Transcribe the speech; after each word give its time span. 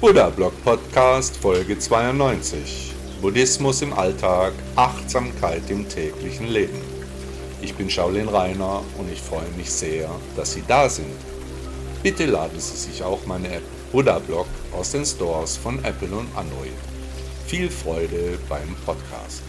Buddha 0.00 0.28
Blog 0.30 0.52
Podcast 0.62 1.36
Folge 1.38 1.76
92 1.76 2.94
Buddhismus 3.20 3.82
im 3.82 3.92
Alltag, 3.92 4.52
Achtsamkeit 4.76 5.68
im 5.70 5.88
täglichen 5.88 6.46
Leben. 6.46 6.80
Ich 7.60 7.74
bin 7.74 7.90
Shaolin 7.90 8.28
Rainer 8.28 8.84
und 8.96 9.10
ich 9.12 9.20
freue 9.20 9.50
mich 9.56 9.68
sehr, 9.72 10.08
dass 10.36 10.52
Sie 10.52 10.62
da 10.68 10.88
sind. 10.88 11.16
Bitte 12.00 12.26
laden 12.26 12.60
Sie 12.60 12.76
sich 12.76 13.02
auch 13.02 13.26
meine 13.26 13.52
App 13.52 13.64
Buddha 13.90 14.20
Blog 14.20 14.46
aus 14.72 14.92
den 14.92 15.04
Stores 15.04 15.56
von 15.56 15.84
Apple 15.84 16.16
und 16.16 16.28
Android. 16.36 16.78
Viel 17.48 17.68
Freude 17.68 18.38
beim 18.48 18.76
Podcast. 18.86 19.42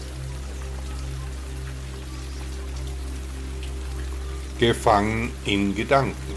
Gefangen 4.58 5.30
in 5.44 5.76
Gedanken. 5.76 6.34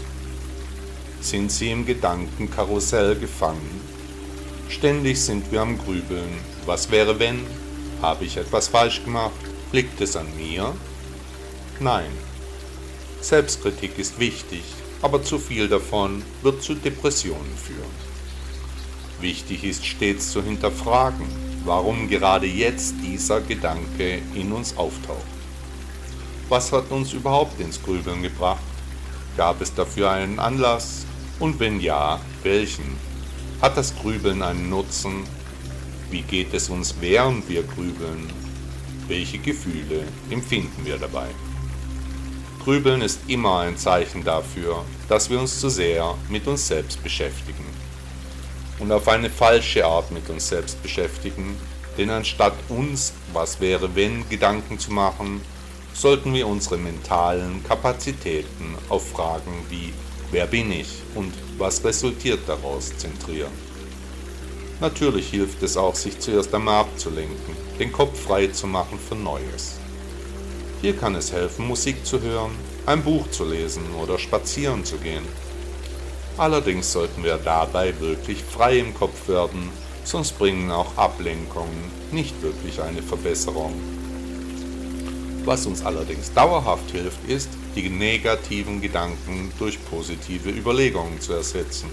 Sind 1.20 1.50
Sie 1.50 1.72
im 1.72 1.84
Gedankenkarussell 1.84 3.16
gefangen? 3.16 3.93
Ständig 4.68 5.20
sind 5.20 5.50
wir 5.52 5.60
am 5.60 5.78
Grübeln. 5.78 6.32
Was 6.66 6.90
wäre 6.90 7.18
wenn? 7.18 7.46
Habe 8.02 8.24
ich 8.24 8.36
etwas 8.36 8.68
falsch 8.68 9.04
gemacht? 9.04 9.32
Liegt 9.72 10.00
es 10.00 10.16
an 10.16 10.26
mir? 10.36 10.74
Nein. 11.80 12.10
Selbstkritik 13.20 13.98
ist 13.98 14.18
wichtig, 14.18 14.62
aber 15.02 15.22
zu 15.22 15.38
viel 15.38 15.68
davon 15.68 16.22
wird 16.42 16.62
zu 16.62 16.74
Depressionen 16.74 17.56
führen. 17.56 18.04
Wichtig 19.20 19.64
ist 19.64 19.86
stets 19.86 20.32
zu 20.32 20.42
hinterfragen, 20.42 21.26
warum 21.64 22.08
gerade 22.08 22.46
jetzt 22.46 22.96
dieser 23.02 23.40
Gedanke 23.40 24.20
in 24.34 24.52
uns 24.52 24.76
auftaucht. 24.76 25.24
Was 26.48 26.72
hat 26.72 26.90
uns 26.90 27.12
überhaupt 27.12 27.58
ins 27.60 27.82
Grübeln 27.82 28.22
gebracht? 28.22 28.60
Gab 29.36 29.60
es 29.60 29.74
dafür 29.74 30.10
einen 30.10 30.38
Anlass? 30.38 31.06
Und 31.40 31.58
wenn 31.58 31.80
ja, 31.80 32.20
welchen? 32.42 33.13
Hat 33.64 33.78
das 33.78 33.96
Grübeln 33.96 34.42
einen 34.42 34.68
Nutzen? 34.68 35.24
Wie 36.10 36.20
geht 36.20 36.52
es 36.52 36.68
uns, 36.68 36.96
während 37.00 37.48
wir 37.48 37.62
grübeln? 37.62 38.30
Welche 39.08 39.38
Gefühle 39.38 40.04
empfinden 40.28 40.84
wir 40.84 40.98
dabei? 40.98 41.28
Grübeln 42.62 43.00
ist 43.00 43.20
immer 43.26 43.60
ein 43.60 43.78
Zeichen 43.78 44.22
dafür, 44.22 44.84
dass 45.08 45.30
wir 45.30 45.40
uns 45.40 45.60
zu 45.60 45.70
sehr 45.70 46.14
mit 46.28 46.46
uns 46.46 46.68
selbst 46.68 47.02
beschäftigen. 47.02 47.64
Und 48.80 48.92
auf 48.92 49.08
eine 49.08 49.30
falsche 49.30 49.86
Art 49.86 50.10
mit 50.10 50.28
uns 50.28 50.46
selbst 50.46 50.82
beschäftigen, 50.82 51.56
denn 51.96 52.10
anstatt 52.10 52.52
uns, 52.68 53.14
was 53.32 53.62
wäre 53.62 53.94
wenn, 53.94 54.28
Gedanken 54.28 54.78
zu 54.78 54.92
machen, 54.92 55.40
sollten 55.94 56.34
wir 56.34 56.46
unsere 56.48 56.76
mentalen 56.76 57.64
Kapazitäten 57.64 58.74
auf 58.90 59.08
Fragen 59.08 59.64
wie 59.70 59.94
wer 60.30 60.46
bin 60.46 60.72
ich 60.72 60.88
und 61.14 61.32
was 61.58 61.84
resultiert 61.84 62.40
daraus 62.46 62.96
zentrieren. 62.96 63.52
Natürlich 64.80 65.30
hilft 65.30 65.62
es 65.62 65.76
auch, 65.76 65.94
sich 65.94 66.18
zuerst 66.18 66.54
einmal 66.54 66.80
abzulenken, 66.80 67.56
den 67.78 67.92
Kopf 67.92 68.20
frei 68.20 68.48
zu 68.48 68.66
machen 68.66 68.98
für 68.98 69.14
Neues. 69.14 69.78
Hier 70.80 70.96
kann 70.96 71.14
es 71.14 71.32
helfen, 71.32 71.66
Musik 71.66 72.04
zu 72.04 72.20
hören, 72.20 72.50
ein 72.84 73.02
Buch 73.02 73.30
zu 73.30 73.44
lesen 73.44 73.82
oder 74.02 74.18
spazieren 74.18 74.84
zu 74.84 74.96
gehen. 74.96 75.24
Allerdings 76.36 76.92
sollten 76.92 77.22
wir 77.22 77.38
dabei 77.38 77.98
wirklich 78.00 78.42
frei 78.42 78.78
im 78.80 78.92
Kopf 78.92 79.28
werden, 79.28 79.70
sonst 80.02 80.38
bringen 80.38 80.70
auch 80.70 80.96
Ablenkungen 80.98 81.90
nicht 82.10 82.42
wirklich 82.42 82.82
eine 82.82 83.02
Verbesserung. 83.02 83.72
Was 85.44 85.66
uns 85.66 85.84
allerdings 85.84 86.32
dauerhaft 86.32 86.90
hilft, 86.90 87.28
ist, 87.28 87.50
die 87.76 87.90
negativen 87.90 88.80
Gedanken 88.80 89.52
durch 89.58 89.78
positive 89.90 90.48
Überlegungen 90.48 91.20
zu 91.20 91.34
ersetzen. 91.34 91.90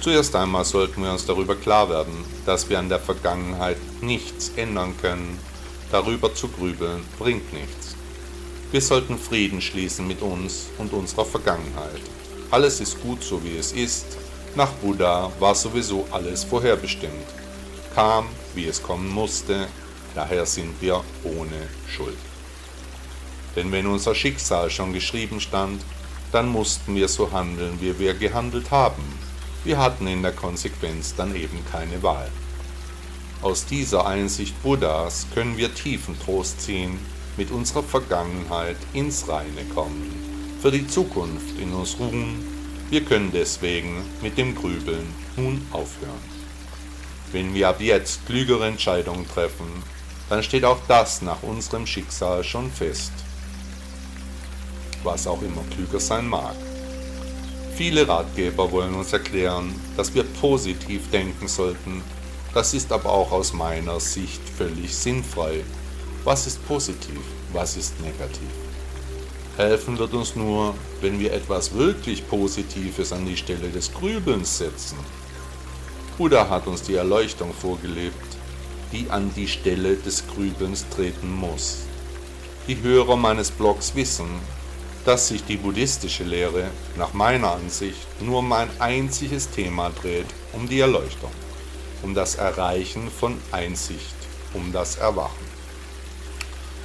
Zuerst 0.00 0.36
einmal 0.36 0.64
sollten 0.64 1.02
wir 1.02 1.10
uns 1.10 1.26
darüber 1.26 1.56
klar 1.56 1.88
werden, 1.88 2.14
dass 2.46 2.68
wir 2.68 2.78
an 2.78 2.88
der 2.88 3.00
Vergangenheit 3.00 3.78
nichts 4.00 4.52
ändern 4.54 4.94
können. 5.00 5.38
Darüber 5.90 6.34
zu 6.34 6.48
grübeln 6.48 7.02
bringt 7.18 7.52
nichts. 7.52 7.96
Wir 8.70 8.80
sollten 8.80 9.18
Frieden 9.18 9.60
schließen 9.60 10.06
mit 10.06 10.22
uns 10.22 10.66
und 10.78 10.92
unserer 10.92 11.24
Vergangenheit. 11.24 12.02
Alles 12.50 12.80
ist 12.80 13.00
gut 13.02 13.24
so 13.24 13.42
wie 13.42 13.56
es 13.56 13.72
ist. 13.72 14.06
Nach 14.54 14.70
Buddha 14.74 15.32
war 15.40 15.54
sowieso 15.54 16.06
alles 16.12 16.44
vorherbestimmt. 16.44 17.26
Kam, 17.94 18.26
wie 18.54 18.66
es 18.66 18.82
kommen 18.82 19.08
musste, 19.08 19.66
Daher 20.14 20.46
sind 20.46 20.80
wir 20.80 21.02
ohne 21.24 21.68
Schuld. 21.88 22.18
Denn 23.56 23.70
wenn 23.72 23.86
unser 23.86 24.14
Schicksal 24.14 24.70
schon 24.70 24.92
geschrieben 24.92 25.40
stand, 25.40 25.82
dann 26.32 26.48
mussten 26.48 26.94
wir 26.94 27.08
so 27.08 27.30
handeln, 27.30 27.78
wie 27.80 27.98
wir 27.98 28.14
gehandelt 28.14 28.70
haben. 28.70 29.02
Wir 29.64 29.78
hatten 29.78 30.06
in 30.06 30.22
der 30.22 30.32
Konsequenz 30.32 31.14
dann 31.14 31.34
eben 31.34 31.64
keine 31.70 32.02
Wahl. 32.02 32.30
Aus 33.42 33.66
dieser 33.66 34.06
Einsicht 34.06 34.60
Buddhas 34.62 35.26
können 35.34 35.56
wir 35.56 35.74
tiefen 35.74 36.18
Trost 36.18 36.60
ziehen, 36.60 36.98
mit 37.36 37.50
unserer 37.50 37.82
Vergangenheit 37.82 38.76
ins 38.92 39.28
Reine 39.28 39.64
kommen, 39.74 40.58
für 40.60 40.70
die 40.70 40.86
Zukunft 40.86 41.58
in 41.60 41.72
uns 41.72 41.98
ruhen. 41.98 42.46
Wir 42.90 43.04
können 43.04 43.30
deswegen 43.32 44.02
mit 44.22 44.38
dem 44.38 44.54
Grübeln 44.54 45.06
nun 45.36 45.66
aufhören. 45.72 46.34
Wenn 47.32 47.54
wir 47.54 47.68
ab 47.68 47.80
jetzt 47.80 48.26
klügere 48.26 48.66
Entscheidungen 48.66 49.28
treffen, 49.28 49.82
dann 50.28 50.42
steht 50.42 50.64
auch 50.64 50.78
das 50.88 51.22
nach 51.22 51.42
unserem 51.42 51.86
Schicksal 51.86 52.42
schon 52.44 52.70
fest, 52.70 53.12
was 55.02 55.26
auch 55.26 55.42
immer 55.42 55.62
klüger 55.74 56.00
sein 56.00 56.26
mag. 56.26 56.54
Viele 57.76 58.06
Ratgeber 58.06 58.70
wollen 58.70 58.94
uns 58.94 59.12
erklären, 59.12 59.74
dass 59.96 60.14
wir 60.14 60.22
positiv 60.24 61.10
denken 61.10 61.48
sollten, 61.48 62.02
das 62.54 62.72
ist 62.72 62.92
aber 62.92 63.10
auch 63.10 63.32
aus 63.32 63.52
meiner 63.52 63.98
Sicht 63.98 64.40
völlig 64.48 64.94
sinnfrei. 64.94 65.64
Was 66.22 66.46
ist 66.46 66.64
positiv, 66.68 67.18
was 67.52 67.76
ist 67.76 68.00
negativ? 68.00 68.48
Helfen 69.56 69.98
wird 69.98 70.14
uns 70.14 70.36
nur, 70.36 70.74
wenn 71.00 71.18
wir 71.18 71.32
etwas 71.32 71.74
wirklich 71.74 72.26
Positives 72.28 73.12
an 73.12 73.26
die 73.26 73.36
Stelle 73.36 73.68
des 73.68 73.92
Grübelns 73.92 74.58
setzen. 74.58 74.98
Buddha 76.16 76.48
hat 76.48 76.66
uns 76.68 76.82
die 76.82 76.94
Erleuchtung 76.94 77.52
vorgelebt 77.52 78.33
die 78.94 79.10
an 79.10 79.32
die 79.34 79.48
Stelle 79.48 79.96
des 79.96 80.26
Grübelns 80.28 80.86
treten 80.88 81.32
muss. 81.32 81.78
Die 82.68 82.80
Hörer 82.80 83.16
meines 83.16 83.50
Blogs 83.50 83.94
wissen, 83.96 84.28
dass 85.04 85.28
sich 85.28 85.44
die 85.44 85.56
buddhistische 85.56 86.24
Lehre 86.24 86.70
nach 86.96 87.12
meiner 87.12 87.52
Ansicht 87.52 88.06
nur 88.22 88.38
um 88.38 88.52
ein 88.52 88.70
einziges 88.78 89.50
Thema 89.50 89.90
dreht, 89.90 90.26
um 90.52 90.68
die 90.68 90.80
Erleuchtung, 90.80 91.32
um 92.02 92.14
das 92.14 92.36
Erreichen 92.36 93.10
von 93.10 93.36
Einsicht, 93.50 94.14
um 94.54 94.72
das 94.72 94.96
Erwachen. 94.96 95.44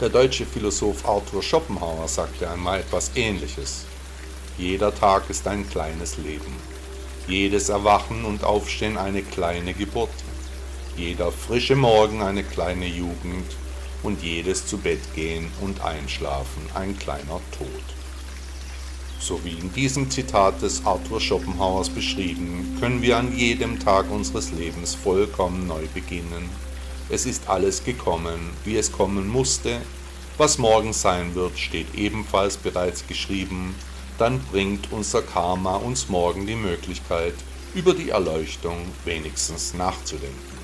Der 0.02 0.10
deutsche 0.10 0.46
Philosoph 0.46 1.08
Arthur 1.08 1.44
Schopenhauer 1.44 2.08
sagte 2.08 2.50
einmal 2.50 2.80
etwas 2.80 3.12
Ähnliches. 3.16 3.86
Jeder 4.58 4.94
Tag 4.94 5.30
ist 5.30 5.48
ein 5.48 5.70
kleines 5.70 6.18
Leben, 6.18 6.54
jedes 7.28 7.70
Erwachen 7.70 8.26
und 8.26 8.44
Aufstehen 8.44 8.98
eine 8.98 9.22
kleine 9.22 9.74
Geburt 9.74 10.10
jeder 11.00 11.32
frische 11.32 11.78
Morgen 11.78 12.22
eine 12.22 12.44
kleine 12.44 12.86
Jugend 12.86 13.56
und 14.04 14.22
jedes 14.22 14.68
zu 14.68 14.78
Bett 14.78 15.00
gehen 15.16 15.50
und 15.62 15.82
einschlafen 15.82 16.62
ein 16.74 17.00
kleiner 17.00 17.40
Tod. 17.58 17.84
So 19.18 19.42
wie 19.46 19.58
in 19.58 19.72
diesem 19.72 20.12
Zitat 20.12 20.62
des 20.62 20.86
Arthur 20.86 21.22
Schopenhauers 21.22 21.90
beschrieben, 21.90 22.78
können 22.82 23.02
wir 23.02 23.18
an 23.18 23.36
jedem 23.36 23.80
Tag 23.80 24.12
unseres 24.12 24.52
Lebens 24.52 24.94
vollkommen 24.94 25.68
neu 25.68 25.86
beginnen. 25.94 26.50
Es 27.10 27.26
ist 27.26 27.48
alles 27.48 27.84
gekommen, 27.84 28.52
wie 28.66 28.76
es 28.76 28.92
kommen 28.92 29.30
musste. 29.30 29.82
Was 30.38 30.58
morgen 30.58 30.92
sein 30.92 31.34
wird, 31.34 31.58
steht 31.58 31.96
ebenfalls 31.96 32.58
bereits 32.58 33.08
geschrieben. 33.08 33.74
Dann 34.18 34.42
bringt 34.52 34.92
unser 34.92 35.22
Karma 35.22 35.78
uns 35.78 36.10
morgen 36.10 36.46
die 36.46 36.56
Möglichkeit, 36.56 37.36
über 37.74 37.94
die 37.94 38.10
Erleuchtung 38.10 38.78
wenigstens 39.06 39.74
nachzudenken. 39.74 40.59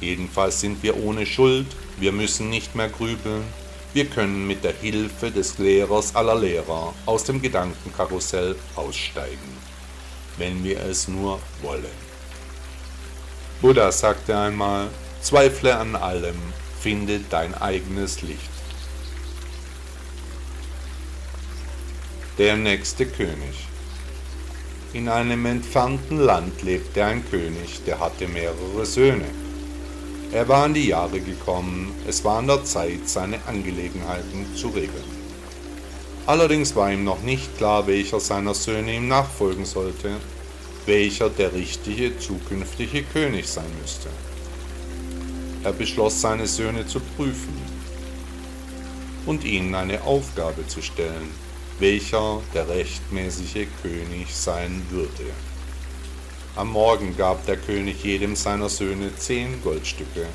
Jedenfalls 0.00 0.60
sind 0.60 0.82
wir 0.82 0.96
ohne 0.96 1.26
Schuld, 1.26 1.66
wir 1.98 2.12
müssen 2.12 2.48
nicht 2.48 2.74
mehr 2.74 2.88
grübeln, 2.88 3.44
wir 3.92 4.06
können 4.06 4.46
mit 4.46 4.64
der 4.64 4.72
Hilfe 4.72 5.30
des 5.30 5.58
Lehrers 5.58 6.14
aller 6.14 6.36
Lehrer 6.36 6.94
aus 7.06 7.24
dem 7.24 7.42
Gedankenkarussell 7.42 8.56
aussteigen, 8.76 9.56
wenn 10.38 10.62
wir 10.64 10.80
es 10.80 11.08
nur 11.08 11.40
wollen. 11.60 12.10
Buddha 13.60 13.92
sagte 13.92 14.38
einmal, 14.38 14.88
zweifle 15.20 15.76
an 15.76 15.96
allem, 15.96 16.36
finde 16.80 17.20
dein 17.28 17.54
eigenes 17.54 18.22
Licht. 18.22 18.48
Der 22.38 22.56
nächste 22.56 23.04
König. 23.04 23.66
In 24.94 25.10
einem 25.10 25.44
entfernten 25.44 26.20
Land 26.20 26.62
lebte 26.62 27.04
ein 27.04 27.28
König, 27.28 27.84
der 27.84 28.00
hatte 28.00 28.26
mehrere 28.28 28.86
Söhne. 28.86 29.26
Er 30.32 30.46
war 30.46 30.64
an 30.64 30.74
die 30.74 30.86
Jahre 30.86 31.20
gekommen, 31.20 31.92
es 32.06 32.24
war 32.24 32.38
an 32.38 32.46
der 32.46 32.64
Zeit, 32.64 33.08
seine 33.08 33.44
Angelegenheiten 33.48 34.46
zu 34.54 34.68
regeln. 34.68 35.20
Allerdings 36.24 36.76
war 36.76 36.92
ihm 36.92 37.02
noch 37.02 37.20
nicht 37.22 37.56
klar, 37.58 37.88
welcher 37.88 38.20
seiner 38.20 38.54
Söhne 38.54 38.94
ihm 38.94 39.08
nachfolgen 39.08 39.64
sollte, 39.64 40.18
welcher 40.86 41.30
der 41.30 41.52
richtige 41.52 42.16
zukünftige 42.16 43.02
König 43.02 43.48
sein 43.48 43.70
müsste. 43.82 44.08
Er 45.64 45.72
beschloss, 45.72 46.20
seine 46.20 46.46
Söhne 46.46 46.86
zu 46.86 47.00
prüfen 47.00 47.60
und 49.26 49.44
ihnen 49.44 49.74
eine 49.74 50.00
Aufgabe 50.04 50.64
zu 50.68 50.80
stellen, 50.80 51.28
welcher 51.80 52.40
der 52.54 52.68
rechtmäßige 52.68 53.66
König 53.82 54.32
sein 54.32 54.84
würde. 54.90 55.32
Am 56.56 56.72
Morgen 56.72 57.16
gab 57.16 57.46
der 57.46 57.56
König 57.56 58.02
jedem 58.02 58.34
seiner 58.34 58.68
Söhne 58.68 59.16
zehn 59.16 59.62
Goldstücke, 59.62 60.26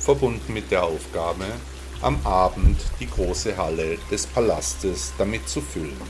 verbunden 0.00 0.52
mit 0.52 0.68
der 0.72 0.82
Aufgabe, 0.82 1.44
am 2.02 2.18
Abend 2.26 2.80
die 2.98 3.08
große 3.08 3.56
Halle 3.56 3.96
des 4.10 4.26
Palastes 4.26 5.12
damit 5.16 5.48
zu 5.48 5.60
füllen. 5.60 6.00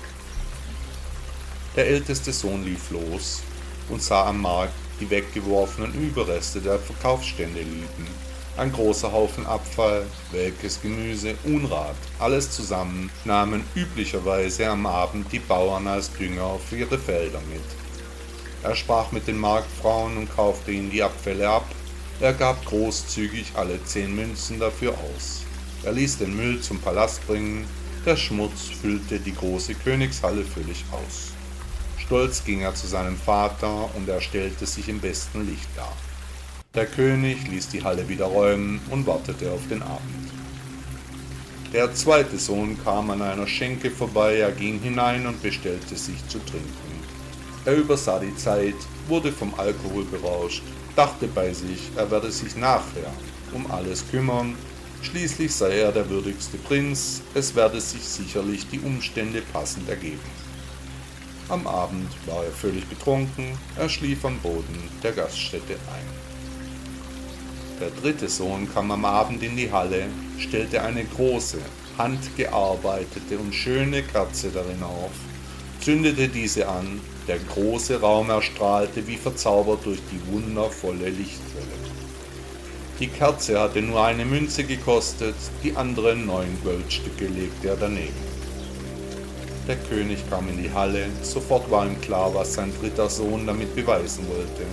Der 1.76 1.86
älteste 1.86 2.32
Sohn 2.32 2.64
lief 2.64 2.90
los 2.90 3.42
und 3.90 4.02
sah 4.02 4.28
am 4.28 4.40
Markt 4.40 4.72
die 4.98 5.10
weggeworfenen 5.10 5.92
Überreste 5.92 6.62
der 6.62 6.78
Verkaufsstände 6.78 7.60
liegen. 7.60 8.08
Ein 8.56 8.72
großer 8.72 9.12
Haufen 9.12 9.44
Abfall, 9.44 10.06
welkes 10.32 10.80
Gemüse, 10.80 11.34
Unrat, 11.44 11.96
alles 12.18 12.50
zusammen 12.50 13.10
nahmen 13.26 13.62
üblicherweise 13.74 14.68
am 14.70 14.86
Abend 14.86 15.30
die 15.32 15.38
Bauern 15.38 15.86
als 15.86 16.10
Dünger 16.12 16.58
für 16.58 16.78
ihre 16.78 16.98
Felder 16.98 17.40
mit. 17.52 17.79
Er 18.62 18.76
sprach 18.76 19.10
mit 19.12 19.26
den 19.26 19.38
Marktfrauen 19.38 20.16
und 20.16 20.34
kaufte 20.34 20.70
ihnen 20.70 20.90
die 20.90 21.02
Abfälle 21.02 21.48
ab. 21.48 21.64
Er 22.20 22.34
gab 22.34 22.64
großzügig 22.66 23.52
alle 23.54 23.82
zehn 23.84 24.14
Münzen 24.14 24.58
dafür 24.58 24.92
aus. 24.92 25.42
Er 25.82 25.92
ließ 25.92 26.18
den 26.18 26.36
Müll 26.36 26.60
zum 26.60 26.78
Palast 26.78 27.26
bringen, 27.26 27.66
der 28.04 28.16
Schmutz 28.16 28.68
füllte 28.80 29.18
die 29.18 29.34
große 29.34 29.74
Königshalle 29.74 30.44
völlig 30.44 30.84
aus. 30.92 31.32
Stolz 31.98 32.44
ging 32.44 32.60
er 32.60 32.74
zu 32.74 32.86
seinem 32.86 33.16
Vater 33.16 33.88
und 33.94 34.08
er 34.08 34.20
stellte 34.20 34.66
sich 34.66 34.88
im 34.88 35.00
besten 35.00 35.46
Licht 35.48 35.68
dar. 35.76 35.92
Der 36.74 36.86
König 36.86 37.48
ließ 37.48 37.68
die 37.68 37.82
Halle 37.82 38.08
wieder 38.08 38.26
räumen 38.26 38.80
und 38.90 39.06
wartete 39.06 39.50
auf 39.50 39.66
den 39.68 39.82
Abend. 39.82 40.30
Der 41.72 41.94
zweite 41.94 42.36
Sohn 42.36 42.76
kam 42.82 43.10
an 43.10 43.22
einer 43.22 43.46
Schenke 43.46 43.90
vorbei, 43.90 44.38
er 44.38 44.52
ging 44.52 44.80
hinein 44.80 45.26
und 45.26 45.42
bestellte 45.42 45.96
sich 45.96 46.26
zu 46.28 46.38
trinken. 46.40 46.99
Er 47.64 47.76
übersah 47.76 48.18
die 48.18 48.36
Zeit, 48.36 48.76
wurde 49.08 49.32
vom 49.32 49.52
Alkohol 49.54 50.04
berauscht, 50.04 50.62
dachte 50.96 51.26
bei 51.26 51.52
sich, 51.52 51.90
er 51.96 52.10
werde 52.10 52.30
sich 52.30 52.56
nachher 52.56 53.12
um 53.52 53.70
alles 53.70 54.04
kümmern 54.10 54.56
Schließlich 55.02 55.54
sei 55.54 55.78
er 55.78 55.92
der 55.92 56.08
würdigste 56.10 56.58
Prinz, 56.58 57.22
es 57.34 57.54
werde 57.54 57.80
sich 57.80 58.02
sicherlich 58.02 58.68
die 58.68 58.80
Umstände 58.80 59.42
passend 59.52 59.88
ergeben. 59.88 60.18
Am 61.48 61.66
Abend 61.66 62.08
war 62.26 62.44
er 62.44 62.52
völlig 62.52 62.86
betrunken, 62.86 63.46
er 63.76 63.88
schlief 63.88 64.24
am 64.24 64.38
Boden 64.40 64.88
der 65.02 65.12
Gaststätte 65.12 65.72
ein. 65.72 66.06
Der 67.80 67.90
dritte 67.90 68.28
Sohn 68.28 68.72
kam 68.72 68.90
am 68.90 69.06
Abend 69.06 69.42
in 69.42 69.56
die 69.56 69.72
Halle, 69.72 70.04
stellte 70.38 70.82
eine 70.82 71.04
große, 71.04 71.58
handgearbeitete 71.96 73.38
und 73.38 73.54
schöne 73.54 74.02
Kerze 74.02 74.50
darin 74.50 74.82
auf, 74.82 75.12
zündete 75.80 76.28
diese 76.28 76.68
an, 76.68 77.00
der 77.30 77.38
große 77.38 78.00
Raum 78.00 78.28
erstrahlte 78.28 79.06
wie 79.06 79.16
verzaubert 79.16 79.86
durch 79.86 80.00
die 80.10 80.32
wundervolle 80.32 81.10
Lichtquelle. 81.10 81.78
Die 82.98 83.06
Kerze 83.06 83.60
hatte 83.60 83.80
nur 83.82 84.04
eine 84.04 84.24
Münze 84.24 84.64
gekostet, 84.64 85.36
die 85.62 85.76
anderen 85.76 86.26
neun 86.26 86.58
Goldstücke 86.64 87.28
legte 87.28 87.68
er 87.68 87.76
daneben. 87.76 88.30
Der 89.68 89.76
König 89.76 90.28
kam 90.28 90.48
in 90.48 90.60
die 90.60 90.72
Halle, 90.72 91.06
sofort 91.22 91.70
war 91.70 91.86
ihm 91.86 92.00
klar, 92.00 92.34
was 92.34 92.54
sein 92.54 92.72
dritter 92.80 93.08
Sohn 93.08 93.46
damit 93.46 93.76
beweisen 93.76 94.26
wollte. 94.26 94.64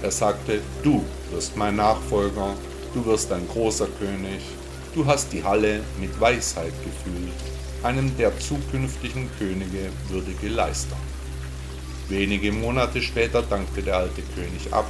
Er 0.00 0.12
sagte, 0.12 0.60
du 0.84 1.02
wirst 1.32 1.56
mein 1.56 1.74
Nachfolger, 1.74 2.54
du 2.94 3.04
wirst 3.04 3.32
ein 3.32 3.48
großer 3.48 3.88
König, 3.98 4.42
du 4.94 5.04
hast 5.04 5.32
die 5.32 5.42
Halle 5.42 5.80
mit 5.98 6.20
Weisheit 6.20 6.72
gefüllt, 6.84 7.34
einem 7.82 8.16
der 8.16 8.38
zukünftigen 8.38 9.28
Könige 9.40 9.90
würdige 10.08 10.50
Leister. 10.50 10.96
Wenige 12.08 12.52
Monate 12.52 13.02
später 13.02 13.42
dankte 13.42 13.82
der 13.82 13.96
alte 13.96 14.22
König 14.34 14.72
ab 14.72 14.86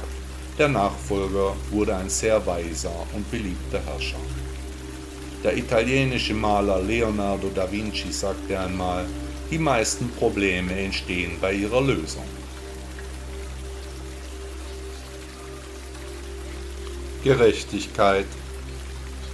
der 0.57 0.69
Nachfolger 0.69 1.55
wurde 1.69 1.95
ein 1.95 2.09
sehr 2.09 2.43
weiser 2.47 3.05
und 3.13 3.29
beliebter 3.29 3.79
Herrscher. 3.85 4.17
Der 5.43 5.55
italienische 5.55 6.33
Maler 6.33 6.81
Leonardo 6.81 7.51
da 7.53 7.71
Vinci 7.71 8.11
sagte 8.11 8.59
einmal, 8.59 9.05
die 9.51 9.59
meisten 9.59 10.09
Probleme 10.09 10.73
entstehen 10.73 11.37
bei 11.39 11.53
ihrer 11.53 11.81
Lösung. 11.81 12.25
Gerechtigkeit. 17.23 18.25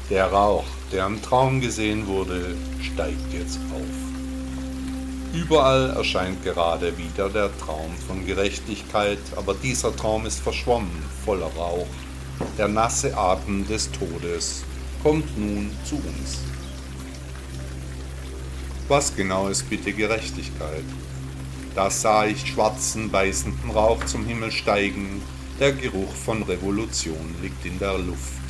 Der 0.10 0.26
Rauch, 0.26 0.66
der 0.92 1.06
im 1.06 1.22
Traum 1.22 1.62
gesehen 1.62 2.06
wurde, 2.06 2.58
steigt 2.82 3.32
jetzt 3.32 3.60
auf. 3.72 4.03
Überall 5.34 5.90
erscheint 5.90 6.44
gerade 6.44 6.96
wieder 6.96 7.28
der 7.28 7.50
Traum 7.58 7.92
von 8.08 8.24
Gerechtigkeit, 8.24 9.18
aber 9.36 9.56
dieser 9.56 9.96
Traum 9.96 10.28
ist 10.28 10.40
verschwommen, 10.40 10.92
voller 11.26 11.52
Rauch. 11.58 11.88
Der 12.60 12.68
nasse 12.68 13.18
Atem 13.18 13.68
des 13.68 13.90
Todes 13.92 14.64
kommt 15.02 15.36
nun 15.36 15.72
zu 15.86 15.96
uns. 15.96 16.44
Was 18.88 19.16
genau 19.16 19.48
ist 19.48 19.68
bitte 19.72 19.92
Gerechtigkeit? 19.92 20.86
Da 21.74 21.90
sah 21.90 22.28
ich 22.28 22.46
schwarzen, 22.46 23.10
beißenden 23.10 23.72
Rauch 23.72 24.06
zum 24.06 24.28
Himmel 24.28 24.52
steigen, 24.52 25.24
der 25.60 25.72
Geruch 25.72 26.14
von 26.14 26.44
Revolution 26.44 27.34
liegt 27.42 27.66
in 27.66 27.80
der 27.80 27.98
Luft. 27.98 28.44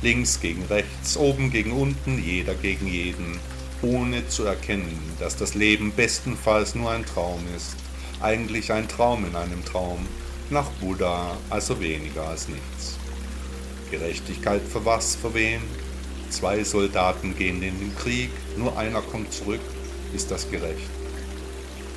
Links 0.00 0.40
gegen 0.40 0.64
rechts, 0.64 1.18
oben 1.18 1.50
gegen 1.50 1.72
unten, 1.72 2.22
jeder 2.24 2.54
gegen 2.54 2.86
jeden, 2.86 3.38
ohne 3.82 4.28
zu 4.28 4.44
erkennen, 4.44 4.98
dass 5.18 5.36
das 5.36 5.54
Leben 5.54 5.92
bestenfalls 5.92 6.74
nur 6.74 6.90
ein 6.90 7.04
Traum 7.04 7.40
ist, 7.56 7.76
eigentlich 8.20 8.72
ein 8.72 8.88
Traum 8.88 9.26
in 9.26 9.34
einem 9.34 9.64
Traum, 9.64 10.06
nach 10.50 10.70
Buddha 10.80 11.36
also 11.50 11.80
weniger 11.80 12.28
als 12.28 12.48
nichts. 12.48 12.96
Gerechtigkeit 13.90 14.62
für 14.62 14.84
was, 14.84 15.16
für 15.16 15.34
wen? 15.34 15.60
Zwei 16.30 16.64
Soldaten 16.64 17.36
gehen 17.36 17.62
in 17.62 17.78
den 17.78 17.96
Krieg, 17.96 18.30
nur 18.56 18.78
einer 18.78 19.02
kommt 19.02 19.32
zurück, 19.32 19.60
ist 20.14 20.30
das 20.30 20.50
gerecht? 20.50 20.88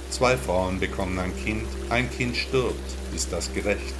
Zwei 0.10 0.38
Frauen 0.38 0.80
bekommen 0.80 1.20
ein 1.20 1.36
Kind, 1.44 1.68
ein 1.90 2.10
Kind 2.10 2.36
stirbt, 2.36 2.96
ist 3.16 3.32
das 3.32 3.54
gerecht? 3.54 3.94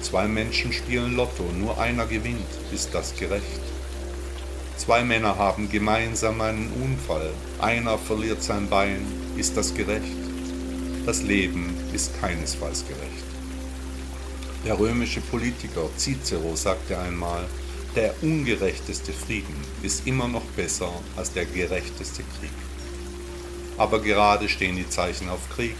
Zwei 0.00 0.26
Menschen 0.26 0.72
spielen 0.72 1.16
Lotto, 1.16 1.44
nur 1.58 1.78
einer 1.80 2.06
gewinnt, 2.06 2.48
ist 2.72 2.92
das 2.92 3.14
gerecht? 3.16 3.71
Zwei 4.76 5.04
Männer 5.04 5.36
haben 5.36 5.70
gemeinsam 5.70 6.40
einen 6.40 6.72
Unfall. 6.82 7.30
Einer 7.60 7.98
verliert 7.98 8.42
sein 8.42 8.68
Bein. 8.68 9.06
Ist 9.36 9.56
das 9.56 9.74
gerecht? 9.74 10.16
Das 11.06 11.22
Leben 11.22 11.76
ist 11.92 12.20
keinesfalls 12.20 12.84
gerecht. 12.86 13.24
Der 14.64 14.78
römische 14.78 15.20
Politiker 15.20 15.88
Cicero 15.96 16.54
sagte 16.54 16.98
einmal, 16.98 17.44
der 17.94 18.14
ungerechteste 18.22 19.12
Frieden 19.12 19.56
ist 19.82 20.06
immer 20.06 20.28
noch 20.28 20.44
besser 20.56 20.90
als 21.16 21.32
der 21.32 21.44
gerechteste 21.44 22.22
Krieg. 22.38 22.50
Aber 23.76 24.00
gerade 24.00 24.48
stehen 24.48 24.76
die 24.76 24.88
Zeichen 24.88 25.28
auf 25.28 25.40
Krieg. 25.54 25.74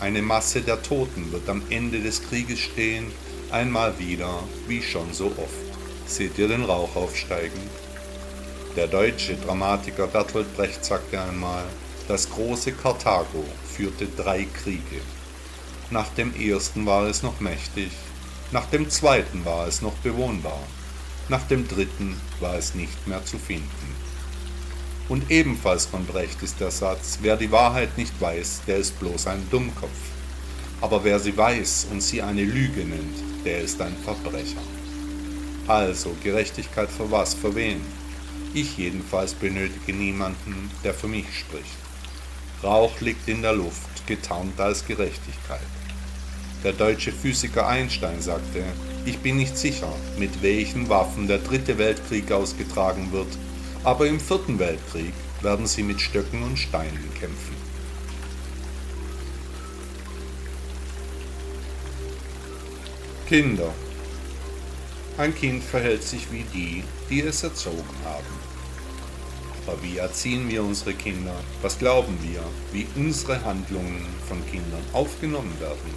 Eine 0.00 0.22
Masse 0.22 0.60
der 0.60 0.82
Toten 0.82 1.32
wird 1.32 1.48
am 1.48 1.62
Ende 1.70 2.00
des 2.00 2.22
Krieges 2.28 2.58
stehen, 2.58 3.06
einmal 3.50 3.98
wieder, 3.98 4.42
wie 4.66 4.82
schon 4.82 5.12
so 5.12 5.26
oft. 5.26 5.64
Seht 6.06 6.36
ihr 6.38 6.48
den 6.48 6.64
Rauch 6.64 6.96
aufsteigen? 6.96 7.60
Der 8.76 8.88
deutsche 8.88 9.36
Dramatiker 9.36 10.08
Bertolt 10.08 10.56
Brecht 10.56 10.84
sagte 10.84 11.20
einmal, 11.20 11.62
das 12.08 12.28
große 12.28 12.72
Karthago 12.72 13.44
führte 13.72 14.08
drei 14.16 14.48
Kriege. 14.52 15.00
Nach 15.90 16.08
dem 16.08 16.34
ersten 16.34 16.84
war 16.84 17.06
es 17.06 17.22
noch 17.22 17.38
mächtig, 17.38 17.92
nach 18.50 18.66
dem 18.66 18.90
zweiten 18.90 19.44
war 19.44 19.68
es 19.68 19.80
noch 19.80 19.94
bewohnbar, 20.02 20.58
nach 21.28 21.46
dem 21.46 21.68
dritten 21.68 22.20
war 22.40 22.56
es 22.56 22.74
nicht 22.74 23.06
mehr 23.06 23.24
zu 23.24 23.38
finden. 23.38 23.94
Und 25.08 25.30
ebenfalls 25.30 25.86
von 25.86 26.04
Brecht 26.04 26.42
ist 26.42 26.58
der 26.58 26.72
Satz, 26.72 27.18
wer 27.22 27.36
die 27.36 27.52
Wahrheit 27.52 27.96
nicht 27.96 28.20
weiß, 28.20 28.62
der 28.66 28.78
ist 28.78 28.98
bloß 28.98 29.28
ein 29.28 29.48
Dummkopf. 29.50 29.90
Aber 30.80 31.04
wer 31.04 31.20
sie 31.20 31.36
weiß 31.36 31.86
und 31.92 32.02
sie 32.02 32.22
eine 32.22 32.42
Lüge 32.42 32.84
nennt, 32.84 33.44
der 33.44 33.60
ist 33.60 33.80
ein 33.80 33.96
Verbrecher. 34.04 34.62
Also 35.68 36.16
Gerechtigkeit 36.24 36.90
für 36.90 37.08
was, 37.10 37.34
für 37.34 37.54
wen? 37.54 37.80
Ich 38.56 38.78
jedenfalls 38.78 39.34
benötige 39.34 39.92
niemanden, 39.92 40.70
der 40.84 40.94
für 40.94 41.08
mich 41.08 41.26
spricht. 41.36 41.76
Rauch 42.62 43.00
liegt 43.00 43.28
in 43.28 43.42
der 43.42 43.52
Luft, 43.52 44.06
getarnt 44.06 44.60
als 44.60 44.86
Gerechtigkeit. 44.86 45.66
Der 46.62 46.72
deutsche 46.72 47.10
Physiker 47.10 47.66
Einstein 47.66 48.22
sagte, 48.22 48.62
ich 49.04 49.18
bin 49.18 49.38
nicht 49.38 49.58
sicher, 49.58 49.92
mit 50.18 50.40
welchen 50.40 50.88
Waffen 50.88 51.26
der 51.26 51.38
dritte 51.38 51.78
Weltkrieg 51.78 52.30
ausgetragen 52.30 53.10
wird, 53.10 53.36
aber 53.82 54.06
im 54.06 54.20
vierten 54.20 54.60
Weltkrieg 54.60 55.12
werden 55.42 55.66
sie 55.66 55.82
mit 55.82 56.00
Stöcken 56.00 56.44
und 56.44 56.56
Steinen 56.56 57.12
kämpfen. 57.18 57.56
Kinder. 63.26 63.74
Ein 65.18 65.34
Kind 65.34 65.64
verhält 65.64 66.04
sich 66.04 66.30
wie 66.30 66.44
die, 66.54 66.84
die 67.10 67.20
es 67.20 67.42
erzogen 67.42 67.84
haben. 68.04 68.43
Aber 69.66 69.82
wie 69.82 69.98
erziehen 69.98 70.48
wir 70.48 70.62
unsere 70.62 70.92
Kinder? 70.94 71.34
Was 71.62 71.78
glauben 71.78 72.18
wir, 72.22 72.42
wie 72.72 72.86
unsere 72.96 73.42
Handlungen 73.44 74.06
von 74.28 74.44
Kindern 74.46 74.82
aufgenommen 74.92 75.58
werden? 75.58 75.90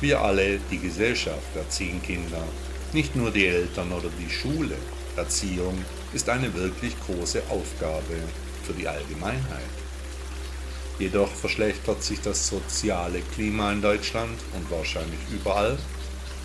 Wir 0.00 0.20
alle, 0.20 0.60
die 0.70 0.78
Gesellschaft, 0.78 1.56
erziehen 1.56 2.00
Kinder, 2.02 2.42
nicht 2.92 3.16
nur 3.16 3.30
die 3.30 3.46
Eltern 3.46 3.90
oder 3.92 4.08
die 4.20 4.30
Schule. 4.30 4.76
Erziehung 5.16 5.84
ist 6.12 6.28
eine 6.28 6.52
wirklich 6.54 6.94
große 7.06 7.42
Aufgabe 7.48 8.16
für 8.62 8.72
die 8.72 8.86
Allgemeinheit. 8.86 9.74
Jedoch 10.98 11.30
verschlechtert 11.30 12.04
sich 12.04 12.20
das 12.20 12.46
soziale 12.46 13.20
Klima 13.34 13.72
in 13.72 13.82
Deutschland 13.82 14.38
und 14.54 14.70
wahrscheinlich 14.70 15.18
überall. 15.32 15.76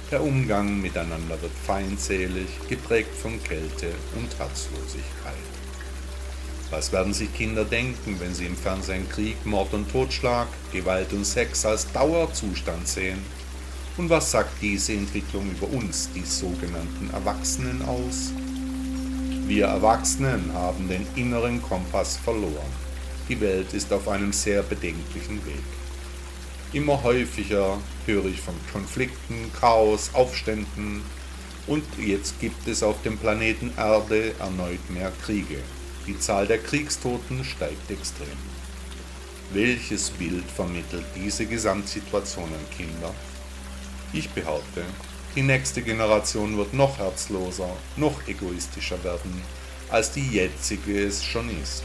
Der 0.09 0.23
Umgang 0.23 0.81
miteinander 0.81 1.39
wird 1.39 1.51
feindselig, 1.67 2.47
geprägt 2.67 3.15
von 3.15 3.41
Kälte 3.43 3.91
und 4.15 4.39
Herzlosigkeit. 4.39 5.58
Was 6.71 6.91
werden 6.91 7.13
sich 7.13 7.33
Kinder 7.33 7.65
denken, 7.65 8.19
wenn 8.19 8.35
sie 8.35 8.45
im 8.45 8.55
Fernsehen 8.55 9.09
Krieg, 9.09 9.43
Mord 9.43 9.73
und 9.73 9.91
Totschlag, 9.91 10.47
Gewalt 10.71 11.11
und 11.13 11.25
Sex 11.25 11.65
als 11.65 11.91
Dauerzustand 11.91 12.87
sehen? 12.87 13.19
Und 13.97 14.09
was 14.09 14.31
sagt 14.31 14.61
diese 14.61 14.93
Entwicklung 14.93 15.49
über 15.49 15.67
uns, 15.67 16.09
die 16.13 16.23
sogenannten 16.23 17.09
Erwachsenen, 17.11 17.81
aus? 17.81 18.31
Wir 19.47 19.65
Erwachsenen 19.65 20.53
haben 20.53 20.87
den 20.87 21.07
inneren 21.15 21.59
Kompass 21.61 22.17
verloren. 22.17 22.71
Die 23.27 23.41
Welt 23.41 23.73
ist 23.73 23.91
auf 23.91 24.07
einem 24.07 24.31
sehr 24.31 24.61
bedenklichen 24.61 25.43
Weg. 25.47 25.63
Immer 26.71 27.01
häufiger 27.01 27.79
höre 28.05 28.25
ich 28.25 28.39
von 28.39 28.53
Konflikten, 28.71 29.51
Chaos, 29.59 30.11
Aufständen 30.13 31.01
und 31.65 31.83
jetzt 31.97 32.39
gibt 32.39 32.67
es 32.67 32.83
auf 32.83 33.01
dem 33.01 33.17
Planeten 33.17 33.71
Erde 33.75 34.35
erneut 34.39 34.87
mehr 34.89 35.11
Kriege. 35.25 35.57
Die 36.09 36.19
Zahl 36.19 36.47
der 36.47 36.57
Kriegstoten 36.57 37.45
steigt 37.45 37.91
extrem. 37.91 38.39
Welches 39.53 40.09
Bild 40.09 40.49
vermittelt 40.49 41.05
diese 41.15 41.45
Gesamtsituation 41.45 42.45
an 42.45 42.75
Kinder? 42.75 43.13
Ich 44.11 44.27
behaupte, 44.31 44.81
die 45.35 45.43
nächste 45.43 45.83
Generation 45.83 46.57
wird 46.57 46.73
noch 46.73 46.97
herzloser, 46.97 47.69
noch 47.95 48.27
egoistischer 48.27 49.03
werden, 49.03 49.39
als 49.91 50.11
die 50.11 50.27
jetzige 50.27 50.99
es 50.99 51.23
schon 51.23 51.47
ist. 51.61 51.83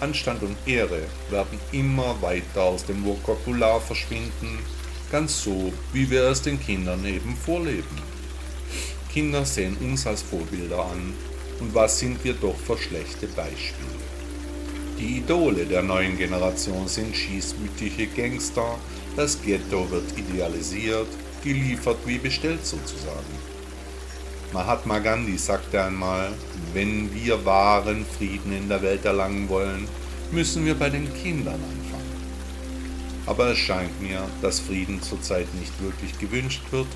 Anstand 0.00 0.42
und 0.42 0.58
Ehre 0.66 1.04
werden 1.30 1.58
immer 1.72 2.20
weiter 2.20 2.64
aus 2.64 2.84
dem 2.84 3.02
Vokabular 3.02 3.80
verschwinden, 3.80 4.58
ganz 5.10 5.44
so, 5.44 5.72
wie 5.94 6.10
wir 6.10 6.24
es 6.24 6.42
den 6.42 6.60
Kindern 6.60 7.06
eben 7.06 7.34
vorleben. 7.34 8.02
Kinder 9.10 9.46
sehen 9.46 9.78
uns 9.78 10.06
als 10.06 10.20
Vorbilder 10.20 10.84
an, 10.84 11.14
und 11.62 11.74
was 11.76 12.00
sind 12.00 12.24
wir 12.24 12.34
doch 12.34 12.56
für 12.56 12.76
schlechte 12.76 13.28
Beispiele. 13.28 14.02
Die 14.98 15.18
Idole 15.18 15.64
der 15.64 15.82
neuen 15.82 16.18
Generation 16.18 16.88
sind 16.88 17.14
schießmütige 17.14 18.08
Gangster, 18.08 18.78
das 19.16 19.40
Ghetto 19.40 19.88
wird 19.88 20.18
idealisiert, 20.18 21.06
geliefert 21.44 21.98
wie 22.04 22.18
bestellt 22.18 22.66
sozusagen. 22.66 23.34
Mahatma 24.52 24.98
Gandhi 24.98 25.38
sagte 25.38 25.82
einmal, 25.82 26.32
wenn 26.74 27.14
wir 27.14 27.44
wahren 27.44 28.04
Frieden 28.18 28.52
in 28.52 28.68
der 28.68 28.82
Welt 28.82 29.04
erlangen 29.04 29.48
wollen, 29.48 29.86
müssen 30.32 30.66
wir 30.66 30.74
bei 30.74 30.90
den 30.90 31.14
Kindern 31.14 31.54
anfangen. 31.54 32.12
Aber 33.26 33.52
es 33.52 33.58
scheint 33.58 34.02
mir, 34.02 34.28
dass 34.42 34.58
Frieden 34.58 35.00
zurzeit 35.00 35.46
nicht 35.54 35.80
wirklich 35.80 36.18
gewünscht 36.18 36.64
wird. 36.72 36.88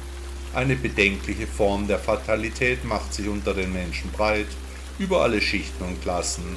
Eine 0.55 0.76
bedenkliche 0.76 1.47
Form 1.47 1.87
der 1.87 1.99
Fatalität 1.99 2.85
macht 2.85 3.12
sich 3.12 3.29
unter 3.29 3.53
den 3.55 3.73
Menschen 3.73 4.11
breit, 4.12 4.47
über 4.99 5.23
alle 5.23 5.41
Schichten 5.41 5.85
und 5.85 6.00
Klassen. 6.03 6.57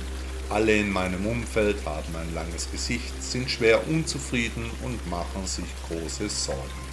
Alle 0.50 0.76
in 0.76 0.90
meinem 0.90 1.26
Umfeld 1.26 1.78
haben 1.86 2.16
ein 2.16 2.34
langes 2.34 2.72
Gesicht, 2.72 3.22
sind 3.22 3.52
schwer 3.52 3.88
unzufrieden 3.88 4.70
und 4.84 5.10
machen 5.10 5.46
sich 5.46 5.66
große 5.88 6.30
Sorgen. 6.30 6.90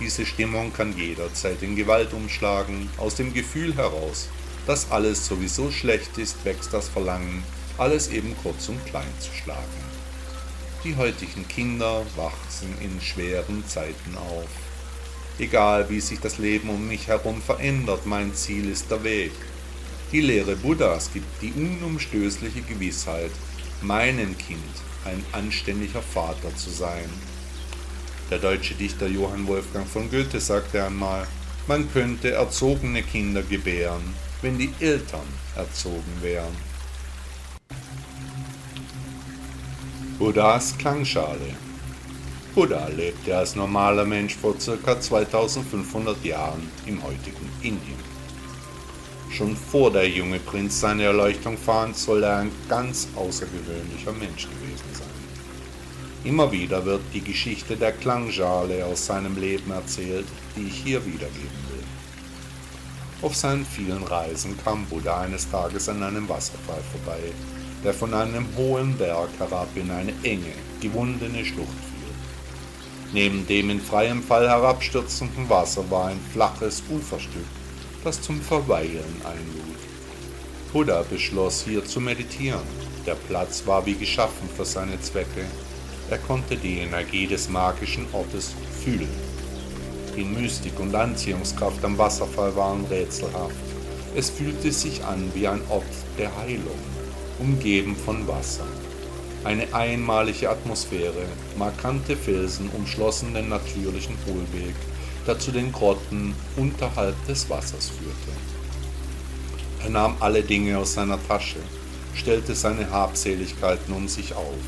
Diese 0.00 0.26
Stimmung 0.26 0.72
kann 0.72 0.96
jederzeit 0.96 1.62
in 1.62 1.76
Gewalt 1.76 2.12
umschlagen. 2.12 2.88
Aus 2.98 3.14
dem 3.14 3.32
Gefühl 3.32 3.74
heraus, 3.76 4.28
dass 4.66 4.90
alles 4.90 5.26
sowieso 5.26 5.70
schlecht 5.70 6.18
ist, 6.18 6.44
wächst 6.44 6.72
das 6.72 6.88
Verlangen, 6.88 7.42
alles 7.78 8.08
eben 8.08 8.36
kurz 8.42 8.68
und 8.68 8.84
klein 8.86 9.06
zu 9.20 9.30
schlagen. 9.32 9.60
Die 10.84 10.96
heutigen 10.96 11.46
Kinder 11.48 12.02
wachsen 12.16 12.74
in 12.80 13.00
schweren 13.00 13.66
Zeiten 13.66 14.16
auf. 14.16 14.48
Egal 15.38 15.88
wie 15.90 16.00
sich 16.00 16.20
das 16.20 16.38
Leben 16.38 16.68
um 16.70 16.88
mich 16.88 17.08
herum 17.08 17.42
verändert, 17.42 18.06
mein 18.06 18.34
Ziel 18.34 18.70
ist 18.70 18.90
der 18.90 19.04
Weg. 19.04 19.32
Die 20.12 20.20
Lehre 20.20 20.56
Buddhas 20.56 21.12
gibt 21.12 21.42
die 21.42 21.52
unumstößliche 21.52 22.62
Gewissheit, 22.62 23.32
meinem 23.82 24.36
Kind 24.38 24.60
ein 25.04 25.22
anständiger 25.32 26.02
Vater 26.02 26.54
zu 26.56 26.70
sein, 26.70 27.08
der 28.28 28.38
deutsche 28.38 28.74
Dichter 28.74 29.06
Johann 29.06 29.46
Wolfgang 29.46 29.86
von 29.86 30.10
Goethe 30.10 30.40
sagte 30.40 30.84
einmal, 30.84 31.28
man 31.68 31.90
könnte 31.92 32.32
erzogene 32.32 33.02
Kinder 33.02 33.42
gebären, 33.42 34.02
wenn 34.42 34.58
die 34.58 34.72
Eltern 34.80 35.28
erzogen 35.54 36.12
wären. 36.22 36.56
Buddhas 40.18 40.76
Klangschale 40.76 41.54
Buddha 42.56 42.88
lebte 42.88 43.36
als 43.36 43.54
normaler 43.54 44.06
Mensch 44.06 44.34
vor 44.34 44.54
ca. 44.54 44.98
2500 44.98 46.24
Jahren 46.24 46.70
im 46.86 47.02
heutigen 47.02 47.50
Indien. 47.60 48.02
Schon 49.30 49.54
vor 49.54 49.92
der 49.92 50.08
junge 50.08 50.38
Prinz 50.38 50.80
seine 50.80 51.02
Erleuchtung 51.02 51.58
fand, 51.58 51.98
soll 51.98 52.22
er 52.22 52.38
ein 52.38 52.50
ganz 52.66 53.08
außergewöhnlicher 53.14 54.12
Mensch 54.12 54.48
gewesen 54.48 54.88
sein. 54.94 55.06
Immer 56.24 56.50
wieder 56.50 56.82
wird 56.86 57.02
die 57.12 57.20
Geschichte 57.20 57.76
der 57.76 57.92
Klangschale 57.92 58.86
aus 58.86 59.04
seinem 59.04 59.36
Leben 59.36 59.70
erzählt, 59.70 60.26
die 60.56 60.68
ich 60.68 60.76
hier 60.82 61.04
wiedergeben 61.04 61.60
will. 61.68 61.84
Auf 63.20 63.36
seinen 63.36 63.66
vielen 63.66 64.02
Reisen 64.02 64.56
kam 64.64 64.86
Buddha 64.86 65.20
eines 65.20 65.50
Tages 65.50 65.90
an 65.90 66.02
einem 66.02 66.26
Wasserfall 66.26 66.82
vorbei, 66.90 67.20
der 67.84 67.92
von 67.92 68.14
einem 68.14 68.46
hohen 68.56 68.96
Berg 68.96 69.28
herab 69.38 69.68
in 69.74 69.90
eine 69.90 70.14
enge, 70.22 70.54
gewundene 70.80 71.44
Schlucht. 71.44 71.85
Neben 73.16 73.46
dem 73.46 73.70
in 73.70 73.80
freiem 73.80 74.22
Fall 74.22 74.48
herabstürzenden 74.48 75.48
Wasser 75.48 75.90
war 75.90 76.08
ein 76.08 76.20
flaches 76.32 76.82
Uferstück, 76.90 77.50
das 78.04 78.22
zum 78.22 78.40
Verweilen 78.40 79.16
einlud. 79.24 79.78
Buddha 80.72 81.02
beschloss 81.10 81.64
hier 81.64 81.84
zu 81.84 82.00
meditieren. 82.00 82.68
Der 83.06 83.14
Platz 83.14 83.66
war 83.66 83.86
wie 83.86 83.94
geschaffen 83.94 84.48
für 84.56 84.64
seine 84.64 85.00
Zwecke 85.00 85.46
er 86.08 86.18
konnte 86.18 86.56
die 86.56 86.78
Energie 86.78 87.26
des 87.26 87.48
magischen 87.48 88.06
Ortes 88.12 88.54
fühlen. 88.84 89.08
Die 90.16 90.22
Mystik 90.22 90.78
und 90.78 90.94
Anziehungskraft 90.94 91.84
am 91.84 91.98
Wasserfall 91.98 92.54
waren 92.54 92.84
rätselhaft. 92.84 93.56
Es 94.14 94.30
fühlte 94.30 94.70
sich 94.70 95.04
an 95.04 95.30
wie 95.34 95.48
ein 95.48 95.60
Ort 95.68 95.82
der 96.16 96.34
Heilung, 96.36 96.78
umgeben 97.40 97.96
von 97.96 98.26
Wasser. 98.28 98.66
Eine 99.46 99.72
einmalige 99.72 100.50
Atmosphäre, 100.50 101.24
markante 101.56 102.16
Felsen 102.16 102.68
umschlossen 102.70 103.32
den 103.32 103.48
natürlichen 103.48 104.16
Hohlweg, 104.26 104.74
der 105.26 105.38
zu 105.38 105.52
den 105.52 105.70
Grotten 105.70 106.34
unterhalb 106.56 107.14
des 107.26 107.48
Wassers 107.48 107.90
führte. 107.90 108.36
Er 109.84 109.90
nahm 109.90 110.16
alle 110.20 110.42
Dinge 110.42 110.76
aus 110.76 110.94
seiner 110.94 111.18
Tasche, 111.28 111.60
stellte 112.14 112.54
seine 112.54 112.90
Habseligkeiten 112.90 113.94
um 113.94 114.08
sich 114.08 114.34
auf 114.34 114.58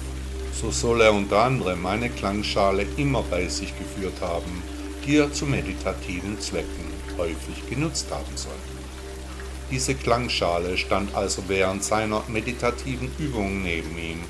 so 0.61 0.73
soll 0.73 1.03
er 1.03 1.13
unter 1.13 1.45
anderem 1.45 1.87
eine 1.87 2.11
Klangschale 2.11 2.85
immer 2.97 3.23
bei 3.23 3.47
sich 3.47 3.73
geführt 3.79 4.21
haben, 4.21 4.63
die 5.07 5.17
er 5.17 5.33
zu 5.33 5.47
meditativen 5.47 6.41
Zwecken 6.41 6.87
häufig 7.17 7.69
genutzt 7.71 8.09
haben 8.11 8.37
soll. 8.37 8.59
Diese 9.71 9.95
Klangschale 9.95 10.77
stand 10.77 11.15
also 11.15 11.45
während 11.47 11.85
seiner 11.85 12.25
meditativen 12.27 13.09
Übungen 13.19 13.63
neben 13.63 13.97
ihm, 13.99 14.21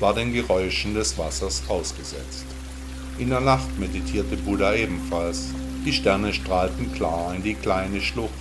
war 0.00 0.14
den 0.14 0.32
Geräuschen 0.32 0.94
des 0.94 1.16
Wassers 1.18 1.62
ausgesetzt. 1.68 2.46
In 3.18 3.28
der 3.28 3.40
Nacht 3.40 3.78
meditierte 3.78 4.36
Buddha 4.36 4.74
ebenfalls. 4.74 5.48
Die 5.84 5.92
Sterne 5.92 6.32
strahlten 6.32 6.92
klar 6.92 7.34
in 7.34 7.42
die 7.42 7.54
kleine 7.54 8.00
Schlucht. 8.00 8.32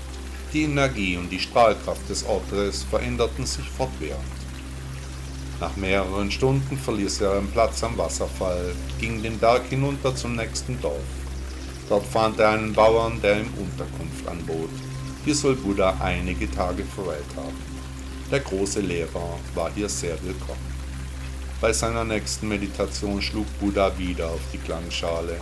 Die 0.53 0.63
Energie 0.63 1.17
und 1.17 1.29
die 1.29 1.39
Strahlkraft 1.39 2.09
des 2.09 2.25
Ortes 2.25 2.83
veränderten 2.83 3.45
sich 3.45 3.69
fortwährend. 3.69 4.23
Nach 5.59 5.75
mehreren 5.75 6.31
Stunden 6.31 6.77
verließ 6.77 7.21
er 7.21 7.33
einen 7.33 7.51
Platz 7.51 7.83
am 7.83 7.97
Wasserfall, 7.97 8.73
ging 8.99 9.21
den 9.21 9.37
Berg 9.37 9.63
hinunter 9.69 10.15
zum 10.15 10.37
nächsten 10.37 10.79
Dorf. 10.81 11.03
Dort 11.89 12.05
fand 12.05 12.39
er 12.39 12.51
einen 12.51 12.73
Bauern, 12.73 13.19
der 13.21 13.41
ihm 13.41 13.53
Unterkunft 13.57 14.25
anbot. 14.27 14.69
Hier 15.25 15.35
soll 15.35 15.55
Buddha 15.55 15.97
einige 16.01 16.49
Tage 16.49 16.85
verweilt 16.85 17.35
haben. 17.35 17.57
Der 18.31 18.39
große 18.39 18.79
Lehrer 18.79 19.37
war 19.55 19.69
hier 19.75 19.89
sehr 19.89 20.17
willkommen. 20.23 20.68
Bei 21.61 21.73
seiner 21.73 22.05
nächsten 22.05 22.47
Meditation 22.47 23.21
schlug 23.21 23.45
Buddha 23.59 23.91
wieder 23.97 24.29
auf 24.29 24.39
die 24.53 24.59
Klangschale. 24.59 25.35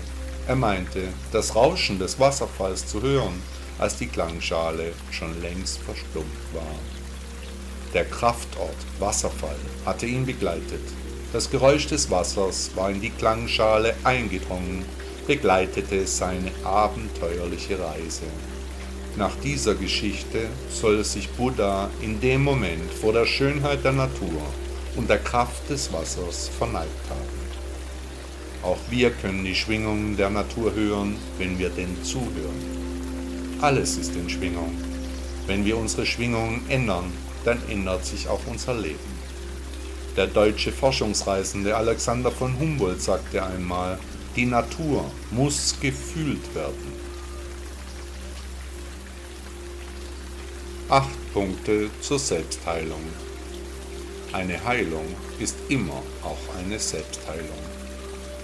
Er 0.47 0.55
meinte, 0.55 1.09
das 1.31 1.55
Rauschen 1.55 2.00
des 2.00 2.19
Wasserfalls 2.19 2.88
zu 2.88 3.03
hören, 3.03 3.39
als 3.77 3.97
die 3.97 4.07
Klangschale 4.07 4.93
schon 5.12 5.39
längst 5.43 5.77
verstummt 5.77 6.25
war. 6.53 6.63
Der 7.93 8.05
Kraftort 8.05 8.75
Wasserfall 8.97 9.59
hatte 9.86 10.07
ihn 10.07 10.25
begleitet. 10.25 10.81
Das 11.33 11.51
Geräusch 11.51 11.86
des 11.86 12.09
Wassers 12.09 12.71
war 12.74 12.89
in 12.89 13.00
die 13.00 13.12
Klangschale 13.12 13.93
eingedrungen, 14.03 14.86
begleitete 15.27 16.07
seine 16.07 16.50
abenteuerliche 16.63 17.77
Reise. 17.79 18.25
Nach 19.17 19.36
dieser 19.43 19.75
Geschichte 19.75 20.47
soll 20.71 21.03
sich 21.03 21.29
Buddha 21.29 21.91
in 22.01 22.19
dem 22.19 22.43
Moment 22.43 22.91
vor 22.91 23.13
der 23.13 23.27
Schönheit 23.27 23.83
der 23.83 23.93
Natur 23.93 24.41
und 24.98 25.10
der 25.10 25.20
Kraft 25.20 25.70
des 25.70 25.94
Wassers 25.94 26.50
verneigt 26.58 27.10
haben. 27.10 27.38
Auch 28.63 28.80
wir 28.89 29.12
können 29.12 29.46
die 29.46 29.56
Schwingungen 29.56 30.18
der 30.18 30.30
Natur 30.30 30.74
hören, 30.74 31.16
wenn 31.38 31.58
wir 31.58 31.70
denn 31.70 32.04
zuhören. 32.04 32.77
Alles 33.62 33.98
ist 33.98 34.16
in 34.16 34.30
Schwingung. 34.30 34.75
Wenn 35.46 35.63
wir 35.63 35.77
unsere 35.77 36.06
Schwingungen 36.06 36.66
ändern, 36.68 37.12
dann 37.46 37.60
ändert 37.70 38.06
sich 38.06 38.27
auch 38.27 38.42
unser 38.48 38.74
Leben. 38.74 39.18
Der 40.18 40.27
deutsche 40.27 40.72
Forschungsreisende 40.72 41.77
Alexander 41.77 42.32
von 42.32 42.60
Humboldt 42.60 43.01
sagte 43.01 43.44
einmal, 43.44 44.00
die 44.36 44.46
Natur 44.46 45.06
muss 45.32 45.75
gefühlt 45.80 46.54
werden. 46.54 47.08
Acht 50.89 51.34
Punkte 51.34 51.89
zur 52.01 52.20
Selbstheilung. 52.20 53.26
Eine 54.34 54.62
Heilung 54.65 55.05
ist 55.39 55.55
immer 55.69 56.03
auch 56.22 56.55
eine 56.60 56.77
Selbstheilung. 56.79 57.63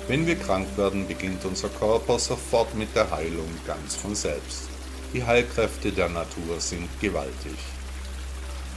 Wenn 0.08 0.26
wir 0.26 0.38
krank 0.38 0.68
werden, 0.78 1.06
beginnt 1.08 1.44
unser 1.44 1.68
Körper 1.68 2.20
sofort 2.20 2.74
mit 2.74 2.96
der 2.96 3.12
Heilung 3.12 3.50
ganz 3.68 3.96
von 3.96 4.16
selbst. 4.16 4.70
Die 5.14 5.26
Heilkräfte 5.26 5.92
der 5.92 6.08
Natur 6.08 6.60
sind 6.60 6.88
gewaltig. 7.02 7.58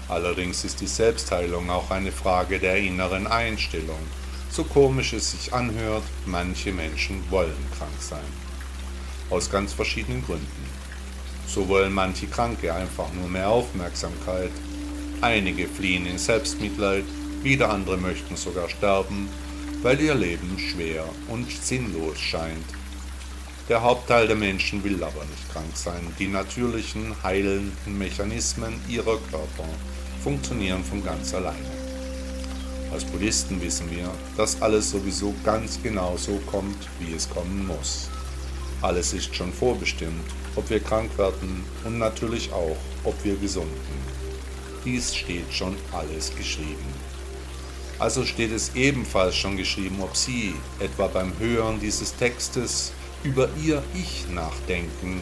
Allerdings 0.08 0.64
ist 0.64 0.80
die 0.80 0.88
Selbstheilung 0.88 1.70
auch 1.70 1.90
eine 1.90 2.10
Frage 2.10 2.58
der 2.58 2.76
inneren 2.76 3.28
Einstellung. 3.28 4.00
So 4.50 4.64
komisch 4.64 5.12
es 5.12 5.30
sich 5.30 5.52
anhört, 5.52 6.04
manche 6.26 6.72
Menschen 6.72 7.22
wollen 7.30 7.70
krank 7.78 8.00
sein. 8.00 8.18
Aus 9.30 9.48
ganz 9.48 9.72
verschiedenen 9.72 10.24
Gründen. 10.24 10.66
So 11.46 11.68
wollen 11.68 11.92
manche 11.92 12.26
Kranke 12.26 12.74
einfach 12.74 13.12
nur 13.12 13.28
mehr 13.28 13.48
Aufmerksamkeit. 13.48 14.50
Einige 15.22 15.66
fliehen 15.66 16.04
in 16.04 16.18
Selbstmitleid, 16.18 17.04
wieder 17.42 17.70
andere 17.70 17.96
möchten 17.96 18.36
sogar 18.36 18.68
sterben, 18.68 19.28
weil 19.82 20.00
ihr 20.00 20.14
Leben 20.14 20.58
schwer 20.58 21.04
und 21.28 21.50
sinnlos 21.50 22.18
scheint. 22.18 22.66
Der 23.68 23.82
Hauptteil 23.82 24.26
der 24.26 24.36
Menschen 24.36 24.84
will 24.84 25.02
aber 25.02 25.24
nicht 25.24 25.50
krank 25.52 25.74
sein. 25.74 26.06
Die 26.18 26.28
natürlichen, 26.28 27.14
heilenden 27.22 27.98
Mechanismen 27.98 28.78
ihrer 28.88 29.18
Körper 29.30 29.64
funktionieren 30.22 30.84
von 30.84 31.02
ganz 31.02 31.32
alleine. 31.34 31.76
Als 32.92 33.04
Buddhisten 33.04 33.60
wissen 33.60 33.90
wir, 33.90 34.10
dass 34.36 34.60
alles 34.60 34.90
sowieso 34.90 35.34
ganz 35.44 35.82
genau 35.82 36.16
so 36.16 36.40
kommt, 36.46 36.88
wie 37.00 37.14
es 37.14 37.28
kommen 37.28 37.66
muss. 37.66 38.08
Alles 38.82 39.14
ist 39.14 39.34
schon 39.34 39.52
vorbestimmt, 39.52 40.26
ob 40.54 40.68
wir 40.68 40.80
krank 40.80 41.16
werden 41.18 41.64
und 41.84 41.98
natürlich 41.98 42.52
auch, 42.52 42.76
ob 43.02 43.14
wir 43.24 43.36
gesunden. 43.36 44.15
Dies 44.86 45.14
steht 45.14 45.52
schon 45.52 45.76
alles 45.92 46.34
geschrieben. 46.34 46.94
Also 47.98 48.24
steht 48.24 48.52
es 48.52 48.74
ebenfalls 48.74 49.36
schon 49.36 49.58
geschrieben, 49.58 49.96
ob 50.00 50.16
Sie 50.16 50.54
etwa 50.80 51.08
beim 51.08 51.38
Hören 51.38 51.78
dieses 51.80 52.16
Textes 52.16 52.92
über 53.22 53.50
Ihr 53.62 53.82
Ich 53.94 54.26
nachdenken 54.30 55.20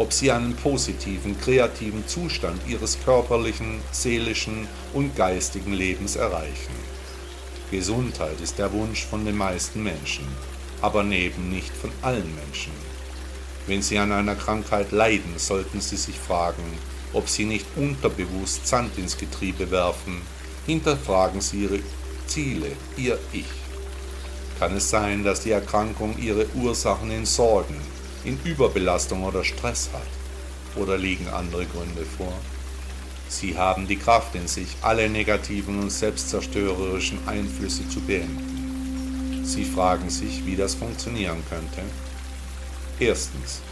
ob 0.00 0.14
sie 0.14 0.30
einen 0.30 0.56
positiven, 0.56 1.38
kreativen 1.38 2.08
Zustand 2.08 2.62
ihres 2.66 2.98
körperlichen, 3.04 3.82
seelischen 3.92 4.66
und 4.94 5.14
geistigen 5.14 5.74
Lebens 5.74 6.16
erreichen. 6.16 6.72
Gesundheit 7.70 8.40
ist 8.40 8.58
der 8.58 8.72
Wunsch 8.72 9.04
von 9.04 9.26
den 9.26 9.36
meisten 9.36 9.82
Menschen, 9.82 10.24
aber 10.80 11.02
neben 11.02 11.50
nicht 11.50 11.70
von 11.76 11.90
allen 12.00 12.34
Menschen. 12.34 12.72
Wenn 13.66 13.82
sie 13.82 13.98
an 13.98 14.10
einer 14.10 14.36
Krankheit 14.36 14.90
leiden, 14.90 15.34
sollten 15.36 15.82
sie 15.82 15.98
sich 15.98 16.18
fragen, 16.18 16.64
ob 17.12 17.28
sie 17.28 17.44
nicht 17.44 17.66
unterbewusst 17.76 18.66
Sand 18.66 18.98
ins 18.98 19.16
Getriebe 19.16 19.70
werfen. 19.70 20.20
Hinterfragen 20.66 21.40
sie 21.40 21.64
ihre 21.64 21.80
Ziele, 22.26 22.72
ihr 22.96 23.18
Ich. 23.32 23.46
Kann 24.58 24.76
es 24.76 24.90
sein, 24.90 25.24
dass 25.24 25.40
die 25.40 25.52
Erkrankung 25.52 26.18
ihre 26.18 26.46
Ursachen 26.54 27.10
in 27.10 27.26
Sorgen, 27.26 27.76
in 28.24 28.38
Überbelastung 28.44 29.24
oder 29.24 29.42
Stress 29.42 29.88
hat? 29.92 30.80
Oder 30.80 30.98
liegen 30.98 31.28
andere 31.28 31.66
Gründe 31.66 32.04
vor? 32.04 32.34
Sie 33.28 33.56
haben 33.56 33.86
die 33.86 33.96
Kraft 33.96 34.34
in 34.34 34.48
sich, 34.48 34.76
alle 34.82 35.08
negativen 35.08 35.78
und 35.80 35.90
selbstzerstörerischen 35.90 37.20
Einflüsse 37.26 37.88
zu 37.88 38.00
beenden. 38.00 39.42
Sie 39.44 39.64
fragen 39.64 40.10
sich, 40.10 40.44
wie 40.46 40.56
das 40.56 40.74
funktionieren 40.74 41.42
könnte. 41.48 41.82
Erstens. 42.98 43.62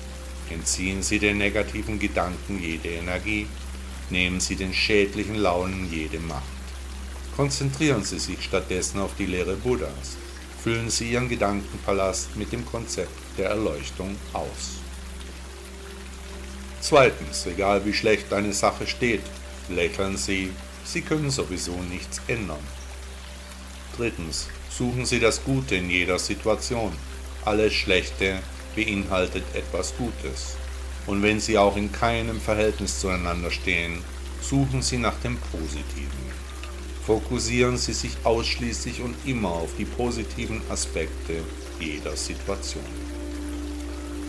Entziehen 0.51 1.03
Sie 1.03 1.19
den 1.19 1.39
negativen 1.39 1.99
Gedanken 1.99 2.59
jede 2.61 2.89
Energie, 2.89 3.47
nehmen 4.11 4.41
Sie 4.41 4.57
den 4.57 4.73
schädlichen 4.73 5.35
Launen 5.35 5.91
jede 5.93 6.19
Macht. 6.21 6.43
Konzentrieren 7.37 8.03
Sie 8.03 8.19
sich 8.19 8.43
stattdessen 8.43 8.99
auf 8.99 9.13
die 9.19 9.27
Lehre 9.27 9.57
Buddhas. 9.57 10.17
Füllen 10.63 10.91
Sie 10.91 11.13
Ihren 11.13 11.29
Gedankenpalast 11.29 12.37
mit 12.37 12.53
dem 12.53 12.67
Konzept 12.67 13.13
der 13.37 13.51
Erleuchtung 13.51 14.17
aus. 14.33 14.79
Zweitens, 16.81 17.47
egal 17.47 17.85
wie 17.85 17.93
schlecht 17.93 18.33
eine 18.33 18.53
Sache 18.53 18.87
steht, 18.87 19.23
lächeln 19.69 20.17
Sie, 20.17 20.51
Sie 20.85 21.03
können 21.03 21.31
sowieso 21.31 21.77
nichts 21.91 22.21
ändern. 22.27 22.67
Drittens, 23.97 24.49
suchen 24.71 25.05
Sie 25.05 25.21
das 25.21 25.45
Gute 25.45 25.75
in 25.77 25.91
jeder 25.91 26.19
Situation. 26.19 26.93
Alles 27.45 27.75
Schlechte 27.75 28.39
beinhaltet 28.79 29.43
etwas 29.55 29.93
Gutes. 29.97 30.57
Und 31.07 31.23
wenn 31.23 31.41
Sie 31.41 31.59
auch 31.59 31.77
in 31.77 31.91
keinem 31.91 32.41
Verhältnis 32.41 33.01
zueinander 33.01 33.51
stehen, 33.51 34.05
suchen 34.41 34.83
Sie 34.83 34.99
nach 34.99 35.19
dem 35.21 35.37
Positiven. 35.51 36.29
Fokussieren 37.05 37.77
Sie 37.77 37.93
sich 37.93 38.13
ausschließlich 38.23 39.01
und 39.01 39.17
immer 39.27 39.49
auf 39.49 39.71
die 39.77 39.85
positiven 39.85 40.61
Aspekte 40.71 41.43
jeder 41.81 42.17
Situation. 42.17 42.85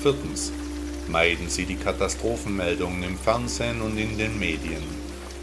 Viertens. 0.02 0.52
Meiden 1.08 1.50
Sie 1.50 1.66
die 1.66 1.76
Katastrophenmeldungen 1.76 3.04
im 3.04 3.18
Fernsehen 3.18 3.82
und 3.82 3.98
in 3.98 4.18
den 4.18 4.38
Medien. 4.38 4.84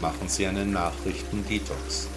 Machen 0.01 0.27
Sie 0.27 0.47
einen 0.47 0.71
Nachrichten-Detox. 0.71 2.07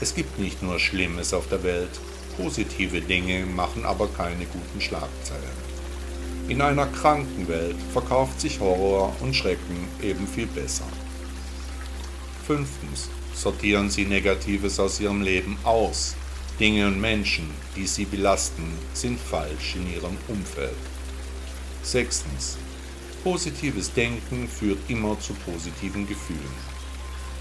Es 0.00 0.14
gibt 0.14 0.38
nicht 0.38 0.62
nur 0.62 0.78
Schlimmes 0.78 1.34
auf 1.34 1.48
der 1.48 1.62
Welt, 1.62 2.00
positive 2.36 3.00
Dinge 3.00 3.46
machen 3.46 3.84
aber 3.84 4.08
keine 4.08 4.46
guten 4.46 4.80
Schlagzeilen. 4.80 5.71
In 6.52 6.60
einer 6.60 6.84
kranken 6.84 7.48
Welt 7.48 7.76
verkauft 7.94 8.38
sich 8.38 8.60
Horror 8.60 9.16
und 9.20 9.34
Schrecken 9.34 9.88
eben 10.02 10.28
viel 10.28 10.46
besser. 10.46 10.84
Fünftens. 12.46 13.08
Sortieren 13.34 13.88
Sie 13.88 14.04
Negatives 14.04 14.78
aus 14.78 15.00
Ihrem 15.00 15.22
Leben 15.22 15.56
aus. 15.64 16.14
Dinge 16.60 16.88
und 16.88 17.00
Menschen, 17.00 17.50
die 17.74 17.86
Sie 17.86 18.04
belasten, 18.04 18.70
sind 18.92 19.18
falsch 19.18 19.76
in 19.76 19.94
Ihrem 19.94 20.18
Umfeld. 20.28 20.76
Sechstens. 21.82 22.58
Positives 23.24 23.90
Denken 23.94 24.46
führt 24.46 24.80
immer 24.88 25.18
zu 25.20 25.32
positiven 25.32 26.06
Gefühlen. 26.06 26.54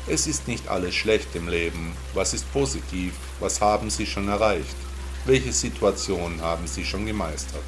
Es 0.07 0.25
ist 0.25 0.47
nicht 0.47 0.69
alles 0.69 0.95
schlecht 0.95 1.35
im 1.35 1.49
Leben. 1.49 1.91
Was 2.13 2.33
ist 2.33 2.49
positiv? 2.53 3.11
Was 3.41 3.59
haben 3.59 3.89
Sie 3.89 4.05
schon 4.05 4.29
erreicht? 4.29 4.77
Welche 5.25 5.51
Situation 5.51 6.39
haben 6.39 6.65
Sie 6.65 6.85
schon 6.85 7.05
gemeistert? 7.05 7.65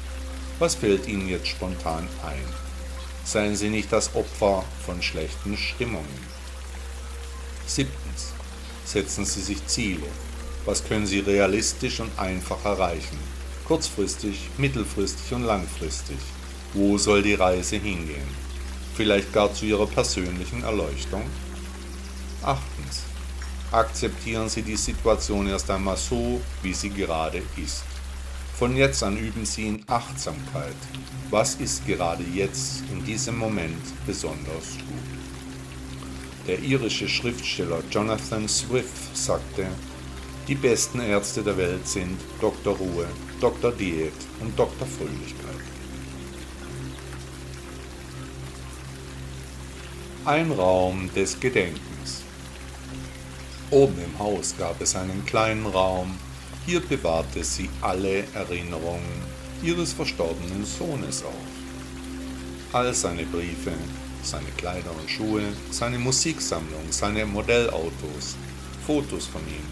Was 0.58 0.74
fällt 0.74 1.08
Ihnen 1.08 1.28
jetzt 1.28 1.48
spontan 1.48 2.08
ein? 2.24 2.44
Seien 3.24 3.56
Sie 3.56 3.70
nicht 3.70 3.92
das 3.92 4.14
Opfer 4.14 4.64
von 4.84 5.02
schlechten 5.02 5.56
Stimmungen. 5.56 6.34
Siebtens. 7.66 8.32
Setzen 8.84 9.24
Sie 9.24 9.40
sich 9.40 9.66
Ziele. 9.66 10.06
Was 10.64 10.84
können 10.84 11.06
Sie 11.06 11.20
realistisch 11.20 12.00
und 12.00 12.18
einfach 12.18 12.64
erreichen? 12.64 13.18
Kurzfristig, 13.66 14.48
mittelfristig 14.58 15.32
und 15.32 15.44
langfristig. 15.44 16.18
Wo 16.74 16.98
soll 16.98 17.22
die 17.22 17.34
Reise 17.34 17.76
hingehen? 17.76 18.44
vielleicht 18.94 19.32
gar 19.32 19.52
zu 19.52 19.66
ihrer 19.66 19.86
persönlichen 19.86 20.62
Erleuchtung? 20.62 21.22
Achtens. 22.42 23.02
Akzeptieren 23.72 24.48
Sie 24.48 24.62
die 24.62 24.76
Situation 24.76 25.48
erst 25.48 25.70
einmal 25.70 25.96
so, 25.96 26.40
wie 26.62 26.72
sie 26.72 26.90
gerade 26.90 27.42
ist. 27.56 27.82
Von 28.58 28.76
jetzt 28.76 29.02
an 29.02 29.16
üben 29.16 29.44
Sie 29.44 29.66
in 29.66 29.82
Achtsamkeit. 29.88 30.76
Was 31.30 31.56
ist 31.56 31.84
gerade 31.88 32.22
jetzt 32.22 32.84
in 32.92 33.04
diesem 33.04 33.36
Moment 33.36 33.82
besonders 34.06 34.78
gut? 34.78 36.46
Der 36.46 36.60
irische 36.60 37.08
Schriftsteller 37.08 37.82
Jonathan 37.90 38.48
Swift 38.48 39.16
sagte, 39.16 39.66
die 40.46 40.54
besten 40.54 41.00
Ärzte 41.00 41.42
der 41.42 41.56
Welt 41.56 41.88
sind 41.88 42.20
Dr. 42.40 42.76
Ruhe, 42.76 43.08
Dr. 43.40 43.72
Diät 43.72 44.12
und 44.38 44.56
Dr. 44.56 44.86
Fröhlichkeit. 44.86 45.64
Ein 50.26 50.52
Raum 50.52 51.10
des 51.16 51.40
Gedenkens. 51.40 52.22
Oben 53.70 53.98
im 53.98 54.16
Haus 54.20 54.54
gab 54.56 54.80
es 54.80 54.94
einen 54.94 55.24
kleinen 55.26 55.66
Raum, 55.66 56.16
hier 56.66 56.80
bewahrte 56.80 57.44
sie 57.44 57.68
alle 57.80 58.24
Erinnerungen 58.34 59.22
ihres 59.62 59.92
verstorbenen 59.92 60.64
Sohnes 60.64 61.22
auf. 61.22 61.32
All 62.72 62.92
seine 62.94 63.24
Briefe, 63.24 63.72
seine 64.22 64.50
Kleider 64.56 64.90
und 64.98 65.10
Schuhe, 65.10 65.42
seine 65.70 65.98
Musiksammlung, 65.98 66.86
seine 66.90 67.26
Modellautos, 67.26 68.36
Fotos 68.86 69.26
von 69.26 69.42
ihm, 69.42 69.64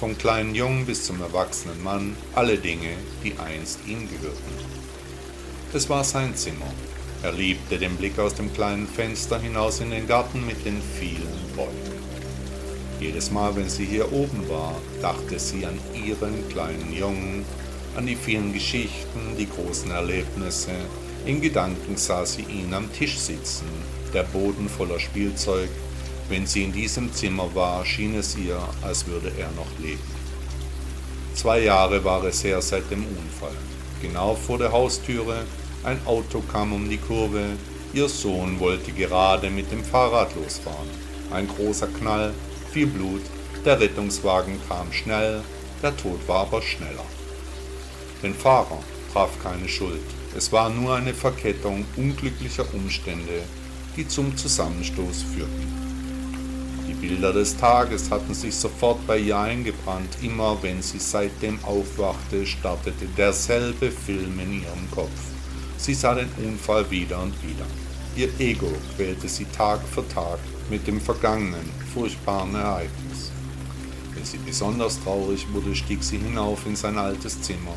vom 0.00 0.16
kleinen 0.18 0.54
Jungen 0.54 0.86
bis 0.86 1.04
zum 1.04 1.20
erwachsenen 1.20 1.82
Mann, 1.82 2.16
alle 2.34 2.58
Dinge, 2.58 2.96
die 3.22 3.34
einst 3.38 3.80
ihm 3.86 4.08
gehörten. 4.08 4.84
Es 5.72 5.88
war 5.88 6.04
sein 6.04 6.34
Zimmer. 6.36 6.72
Er 7.22 7.32
liebte 7.32 7.78
den 7.78 7.96
Blick 7.96 8.18
aus 8.18 8.34
dem 8.34 8.52
kleinen 8.52 8.86
Fenster 8.86 9.38
hinaus 9.40 9.80
in 9.80 9.90
den 9.90 10.06
Garten 10.06 10.44
mit 10.46 10.64
den 10.64 10.80
vielen 10.98 11.54
Bäumen. 11.56 12.13
Jedes 13.04 13.30
Mal, 13.30 13.54
wenn 13.54 13.68
sie 13.68 13.84
hier 13.84 14.10
oben 14.14 14.48
war, 14.48 14.74
dachte 15.02 15.38
sie 15.38 15.66
an 15.66 15.78
ihren 15.92 16.48
kleinen 16.48 16.90
Jungen, 16.90 17.44
an 17.98 18.06
die 18.06 18.16
vielen 18.16 18.54
Geschichten, 18.54 19.36
die 19.38 19.46
großen 19.46 19.90
Erlebnisse, 19.90 20.70
in 21.26 21.42
Gedanken 21.42 21.98
sah 21.98 22.24
sie 22.24 22.46
ihn 22.48 22.72
am 22.72 22.90
Tisch 22.94 23.18
sitzen, 23.18 23.66
der 24.14 24.22
Boden 24.22 24.70
voller 24.70 24.98
Spielzeug. 24.98 25.68
Wenn 26.30 26.46
sie 26.46 26.64
in 26.64 26.72
diesem 26.72 27.12
Zimmer 27.12 27.54
war, 27.54 27.84
schien 27.84 28.14
es 28.14 28.38
ihr, 28.38 28.58
als 28.80 29.06
würde 29.06 29.30
er 29.36 29.50
noch 29.50 29.78
leben. 29.78 30.00
Zwei 31.34 31.60
Jahre 31.60 32.02
war 32.04 32.24
es 32.24 32.42
her 32.42 32.62
seit 32.62 32.90
dem 32.90 33.04
Unfall. 33.04 33.58
Genau 34.00 34.34
vor 34.34 34.56
der 34.56 34.72
Haustüre, 34.72 35.44
ein 35.82 35.98
Auto 36.06 36.40
kam 36.50 36.72
um 36.72 36.88
die 36.88 36.96
Kurve, 36.96 37.44
ihr 37.92 38.08
Sohn 38.08 38.58
wollte 38.60 38.92
gerade 38.92 39.50
mit 39.50 39.70
dem 39.70 39.84
Fahrrad 39.84 40.34
losfahren. 40.36 40.88
Ein 41.30 41.46
großer 41.48 41.88
Knall, 41.88 42.32
viel 42.74 42.88
Blut, 42.88 43.22
der 43.64 43.78
Rettungswagen 43.78 44.58
kam 44.68 44.92
schnell, 44.92 45.42
der 45.80 45.96
Tod 45.96 46.18
war 46.26 46.40
aber 46.40 46.60
schneller. 46.60 47.06
Den 48.20 48.34
Fahrer 48.34 48.80
traf 49.12 49.30
keine 49.40 49.68
Schuld. 49.68 50.02
Es 50.36 50.50
war 50.50 50.70
nur 50.70 50.96
eine 50.96 51.14
Verkettung 51.14 51.84
unglücklicher 51.96 52.66
Umstände, 52.74 53.44
die 53.96 54.08
zum 54.08 54.36
Zusammenstoß 54.36 55.22
führten. 55.22 55.68
Die 56.88 56.94
Bilder 56.94 57.32
des 57.32 57.56
Tages 57.56 58.10
hatten 58.10 58.34
sich 58.34 58.56
sofort 58.56 59.06
bei 59.06 59.18
ihr 59.18 59.38
eingebrannt. 59.38 60.18
Immer 60.20 60.60
wenn 60.60 60.82
sie 60.82 60.98
seitdem 60.98 61.64
aufwachte, 61.64 62.44
startete 62.44 63.06
derselbe 63.16 63.92
Film 63.92 64.36
in 64.40 64.62
ihrem 64.62 64.90
Kopf. 64.90 65.20
Sie 65.76 65.94
sah 65.94 66.16
den 66.16 66.30
Unfall 66.44 66.90
wieder 66.90 67.22
und 67.22 67.40
wieder. 67.40 67.66
Ihr 68.16 68.28
Ego 68.38 68.72
quälte 68.94 69.28
sie 69.28 69.44
Tag 69.46 69.80
für 69.92 70.06
Tag 70.06 70.38
mit 70.70 70.86
dem 70.86 71.00
vergangenen, 71.00 71.68
furchtbaren 71.92 72.54
Ereignis. 72.54 73.32
Wenn 74.14 74.24
sie 74.24 74.38
besonders 74.38 75.02
traurig 75.02 75.44
wurde, 75.52 75.74
stieg 75.74 76.04
sie 76.04 76.18
hinauf 76.18 76.64
in 76.64 76.76
sein 76.76 76.96
altes 76.96 77.42
Zimmer. 77.42 77.74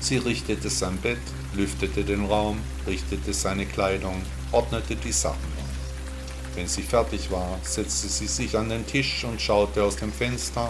Sie 0.00 0.16
richtete 0.16 0.70
sein 0.70 0.96
Bett, 0.96 1.20
lüftete 1.54 2.02
den 2.02 2.24
Raum, 2.24 2.58
richtete 2.84 3.32
seine 3.32 3.64
Kleidung, 3.64 4.20
ordnete 4.50 4.96
die 4.96 5.12
Sachen 5.12 5.52
um. 5.56 6.56
Wenn 6.56 6.66
sie 6.66 6.82
fertig 6.82 7.30
war, 7.30 7.60
setzte 7.62 8.08
sie 8.08 8.26
sich 8.26 8.58
an 8.58 8.68
den 8.68 8.86
Tisch 8.86 9.22
und 9.22 9.40
schaute 9.40 9.84
aus 9.84 9.94
dem 9.94 10.12
Fenster, 10.12 10.68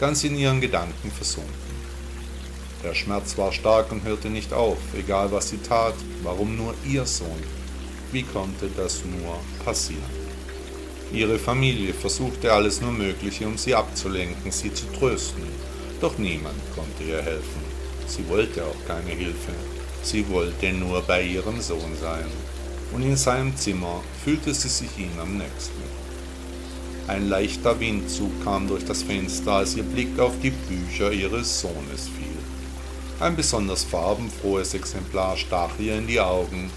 ganz 0.00 0.24
in 0.24 0.34
ihren 0.34 0.62
Gedanken 0.62 1.10
versunken. 1.10 1.52
Der 2.82 2.94
Schmerz 2.94 3.36
war 3.36 3.52
stark 3.52 3.92
und 3.92 4.04
hörte 4.04 4.30
nicht 4.30 4.54
auf, 4.54 4.78
egal 4.96 5.30
was 5.30 5.50
sie 5.50 5.58
tat, 5.58 5.94
warum 6.22 6.56
nur 6.56 6.74
ihr 6.86 7.04
Sohn? 7.04 7.55
Wie 8.16 8.22
konnte 8.22 8.70
das 8.74 9.02
nur 9.04 9.38
passieren? 9.62 10.00
Ihre 11.12 11.38
Familie 11.38 11.92
versuchte 11.92 12.50
alles 12.50 12.80
nur 12.80 12.90
Mögliche, 12.90 13.46
um 13.46 13.58
sie 13.58 13.74
abzulenken, 13.74 14.50
sie 14.50 14.72
zu 14.72 14.86
trösten, 14.98 15.42
doch 16.00 16.16
niemand 16.16 16.58
konnte 16.74 17.04
ihr 17.04 17.20
helfen. 17.20 17.60
Sie 18.06 18.26
wollte 18.30 18.64
auch 18.64 18.88
keine 18.88 19.10
Hilfe. 19.10 19.52
Sie 20.02 20.26
wollte 20.30 20.72
nur 20.72 21.02
bei 21.02 21.24
ihrem 21.24 21.60
Sohn 21.60 21.94
sein. 22.00 22.24
Und 22.94 23.02
in 23.02 23.18
seinem 23.18 23.54
Zimmer 23.54 24.00
fühlte 24.24 24.54
sie 24.54 24.68
sich 24.68 24.96
ihm 24.96 25.20
am 25.20 25.36
nächsten. 25.36 25.82
Ein 27.08 27.28
leichter 27.28 27.78
Windzug 27.78 28.42
kam 28.42 28.66
durch 28.66 28.86
das 28.86 29.02
Fenster, 29.02 29.52
als 29.56 29.76
ihr 29.76 29.82
Blick 29.82 30.18
auf 30.18 30.32
die 30.42 30.52
Bücher 30.52 31.12
ihres 31.12 31.60
Sohnes 31.60 32.08
fiel. 32.16 32.38
Ein 33.20 33.36
besonders 33.36 33.84
farbenfrohes 33.84 34.72
Exemplar 34.72 35.36
stach 35.36 35.78
ihr 35.78 35.98
in 35.98 36.06
die 36.06 36.20
Augen. 36.20 36.70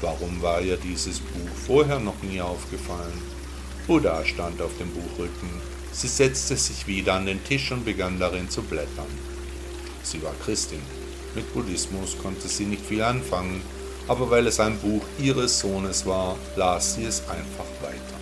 Warum 0.00 0.40
war 0.42 0.60
ihr 0.60 0.76
dieses 0.76 1.18
Buch 1.18 1.50
vorher 1.66 1.98
noch 1.98 2.22
nie 2.22 2.40
aufgefallen? 2.40 3.20
Buddha 3.88 4.24
stand 4.24 4.62
auf 4.62 4.70
dem 4.78 4.90
Buchrücken. 4.90 5.50
Sie 5.92 6.06
setzte 6.06 6.56
sich 6.56 6.86
wieder 6.86 7.14
an 7.14 7.26
den 7.26 7.42
Tisch 7.42 7.72
und 7.72 7.84
begann 7.84 8.20
darin 8.20 8.48
zu 8.48 8.62
blättern. 8.62 9.08
Sie 10.04 10.22
war 10.22 10.34
Christin. 10.44 10.82
Mit 11.34 11.52
Buddhismus 11.52 12.16
konnte 12.22 12.46
sie 12.46 12.66
nicht 12.66 12.86
viel 12.86 13.02
anfangen, 13.02 13.60
aber 14.06 14.30
weil 14.30 14.46
es 14.46 14.60
ein 14.60 14.78
Buch 14.78 15.02
ihres 15.18 15.58
Sohnes 15.58 16.06
war, 16.06 16.36
las 16.54 16.94
sie 16.94 17.04
es 17.04 17.22
einfach 17.28 17.66
weiter. 17.82 18.18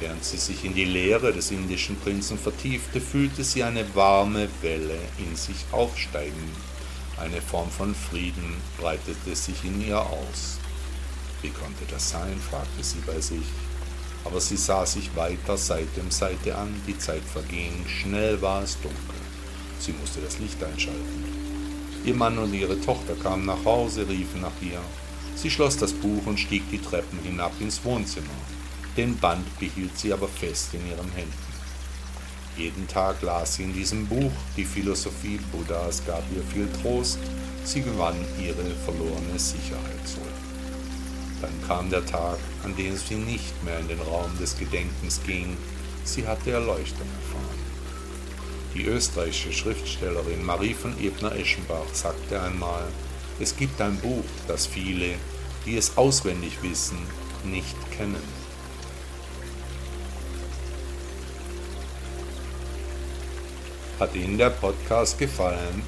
Während 0.00 0.24
sie 0.24 0.36
sich 0.36 0.64
in 0.64 0.74
die 0.74 0.84
Lehre 0.84 1.32
des 1.32 1.50
indischen 1.52 1.96
Prinzen 2.00 2.38
vertiefte, 2.38 3.00
fühlte 3.00 3.44
sie 3.44 3.62
eine 3.62 3.94
warme 3.94 4.48
Welle 4.60 4.98
in 5.18 5.36
sich 5.36 5.64
aufsteigen. 5.70 6.50
Eine 7.18 7.40
Form 7.40 7.70
von 7.70 7.94
Frieden 7.94 8.56
breitete 8.78 9.34
sich 9.34 9.64
in 9.64 9.80
ihr 9.80 9.98
aus. 9.98 10.58
Wie 11.40 11.48
konnte 11.48 11.84
das 11.90 12.10
sein? 12.10 12.38
fragte 12.50 12.82
sie 12.82 12.98
bei 13.06 13.18
sich. 13.20 13.46
Aber 14.24 14.38
sie 14.38 14.56
sah 14.56 14.84
sich 14.84 15.16
weiter 15.16 15.56
Seite 15.56 16.02
um 16.02 16.10
Seite 16.10 16.54
an, 16.56 16.74
die 16.86 16.98
Zeit 16.98 17.22
verging, 17.22 17.86
schnell 17.86 18.42
war 18.42 18.62
es 18.62 18.76
dunkel. 18.82 19.14
Sie 19.78 19.92
musste 19.92 20.20
das 20.20 20.38
Licht 20.40 20.62
einschalten. 20.62 21.24
Ihr 22.04 22.14
Mann 22.14 22.36
und 22.36 22.52
ihre 22.52 22.78
Tochter 22.82 23.14
kamen 23.14 23.46
nach 23.46 23.64
Hause, 23.64 24.06
riefen 24.06 24.42
nach 24.42 24.60
ihr. 24.60 24.80
Sie 25.36 25.50
schloss 25.50 25.78
das 25.78 25.94
Buch 25.94 26.26
und 26.26 26.38
stieg 26.38 26.70
die 26.70 26.82
Treppen 26.82 27.18
hinab 27.22 27.52
ins 27.60 27.82
Wohnzimmer. 27.82 28.26
Den 28.96 29.16
Band 29.16 29.58
behielt 29.58 29.98
sie 29.98 30.12
aber 30.12 30.28
fest 30.28 30.74
in 30.74 30.86
ihren 30.86 31.10
Händen. 31.12 31.55
Jeden 32.56 32.88
Tag 32.88 33.20
las 33.20 33.56
sie 33.56 33.64
in 33.64 33.74
diesem 33.74 34.06
Buch, 34.06 34.32
die 34.56 34.64
Philosophie 34.64 35.38
Buddhas 35.52 36.02
gab 36.06 36.22
ihr 36.34 36.42
viel 36.42 36.66
Trost, 36.80 37.18
sie 37.64 37.82
gewann 37.82 38.16
ihre 38.40 38.64
verlorene 38.84 39.38
Sicherheit 39.38 40.06
zurück. 40.06 40.26
Dann 41.42 41.68
kam 41.68 41.90
der 41.90 42.06
Tag, 42.06 42.38
an 42.64 42.74
dem 42.74 42.96
sie 42.96 43.16
nicht 43.16 43.62
mehr 43.62 43.78
in 43.80 43.88
den 43.88 44.00
Raum 44.00 44.30
des 44.40 44.56
Gedenkens 44.58 45.20
ging, 45.26 45.54
sie 46.04 46.26
hatte 46.26 46.52
Erleuchtung 46.52 47.06
erfahren. 47.20 47.66
Die 48.74 48.86
österreichische 48.86 49.52
Schriftstellerin 49.52 50.44
Marie 50.44 50.74
von 50.74 50.98
Ebner-Eschenbach 50.98 51.92
sagte 51.92 52.40
einmal, 52.40 52.84
es 53.38 53.54
gibt 53.54 53.80
ein 53.82 53.98
Buch, 53.98 54.24
das 54.48 54.66
viele, 54.66 55.16
die 55.66 55.76
es 55.76 55.98
auswendig 55.98 56.62
wissen, 56.62 56.98
nicht 57.44 57.76
kennen. 57.90 58.35
Hat 63.98 64.14
Ihnen 64.14 64.36
der 64.36 64.50
Podcast 64.50 65.18
gefallen? 65.18 65.82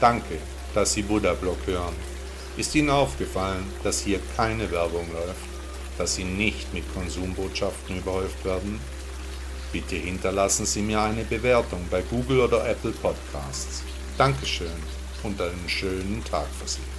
Danke, 0.00 0.38
dass 0.74 0.92
Sie 0.92 1.02
Buddha 1.02 1.34
Blog 1.34 1.58
hören. 1.66 1.96
Ist 2.56 2.72
Ihnen 2.76 2.90
aufgefallen, 2.90 3.64
dass 3.82 4.02
hier 4.02 4.20
keine 4.36 4.70
Werbung 4.70 5.10
läuft, 5.12 5.48
dass 5.98 6.14
Sie 6.14 6.22
nicht 6.22 6.72
mit 6.72 6.84
Konsumbotschaften 6.94 7.98
überhäuft 7.98 8.44
werden? 8.44 8.78
Bitte 9.72 9.96
hinterlassen 9.96 10.66
Sie 10.66 10.82
mir 10.82 11.00
eine 11.00 11.24
Bewertung 11.24 11.84
bei 11.90 12.02
Google 12.02 12.42
oder 12.42 12.68
Apple 12.68 12.92
Podcasts. 12.92 13.82
Dankeschön 14.16 14.68
und 15.24 15.40
einen 15.40 15.68
schönen 15.68 16.22
Tag 16.24 16.46
für 16.60 16.68
Sie. 16.68 16.91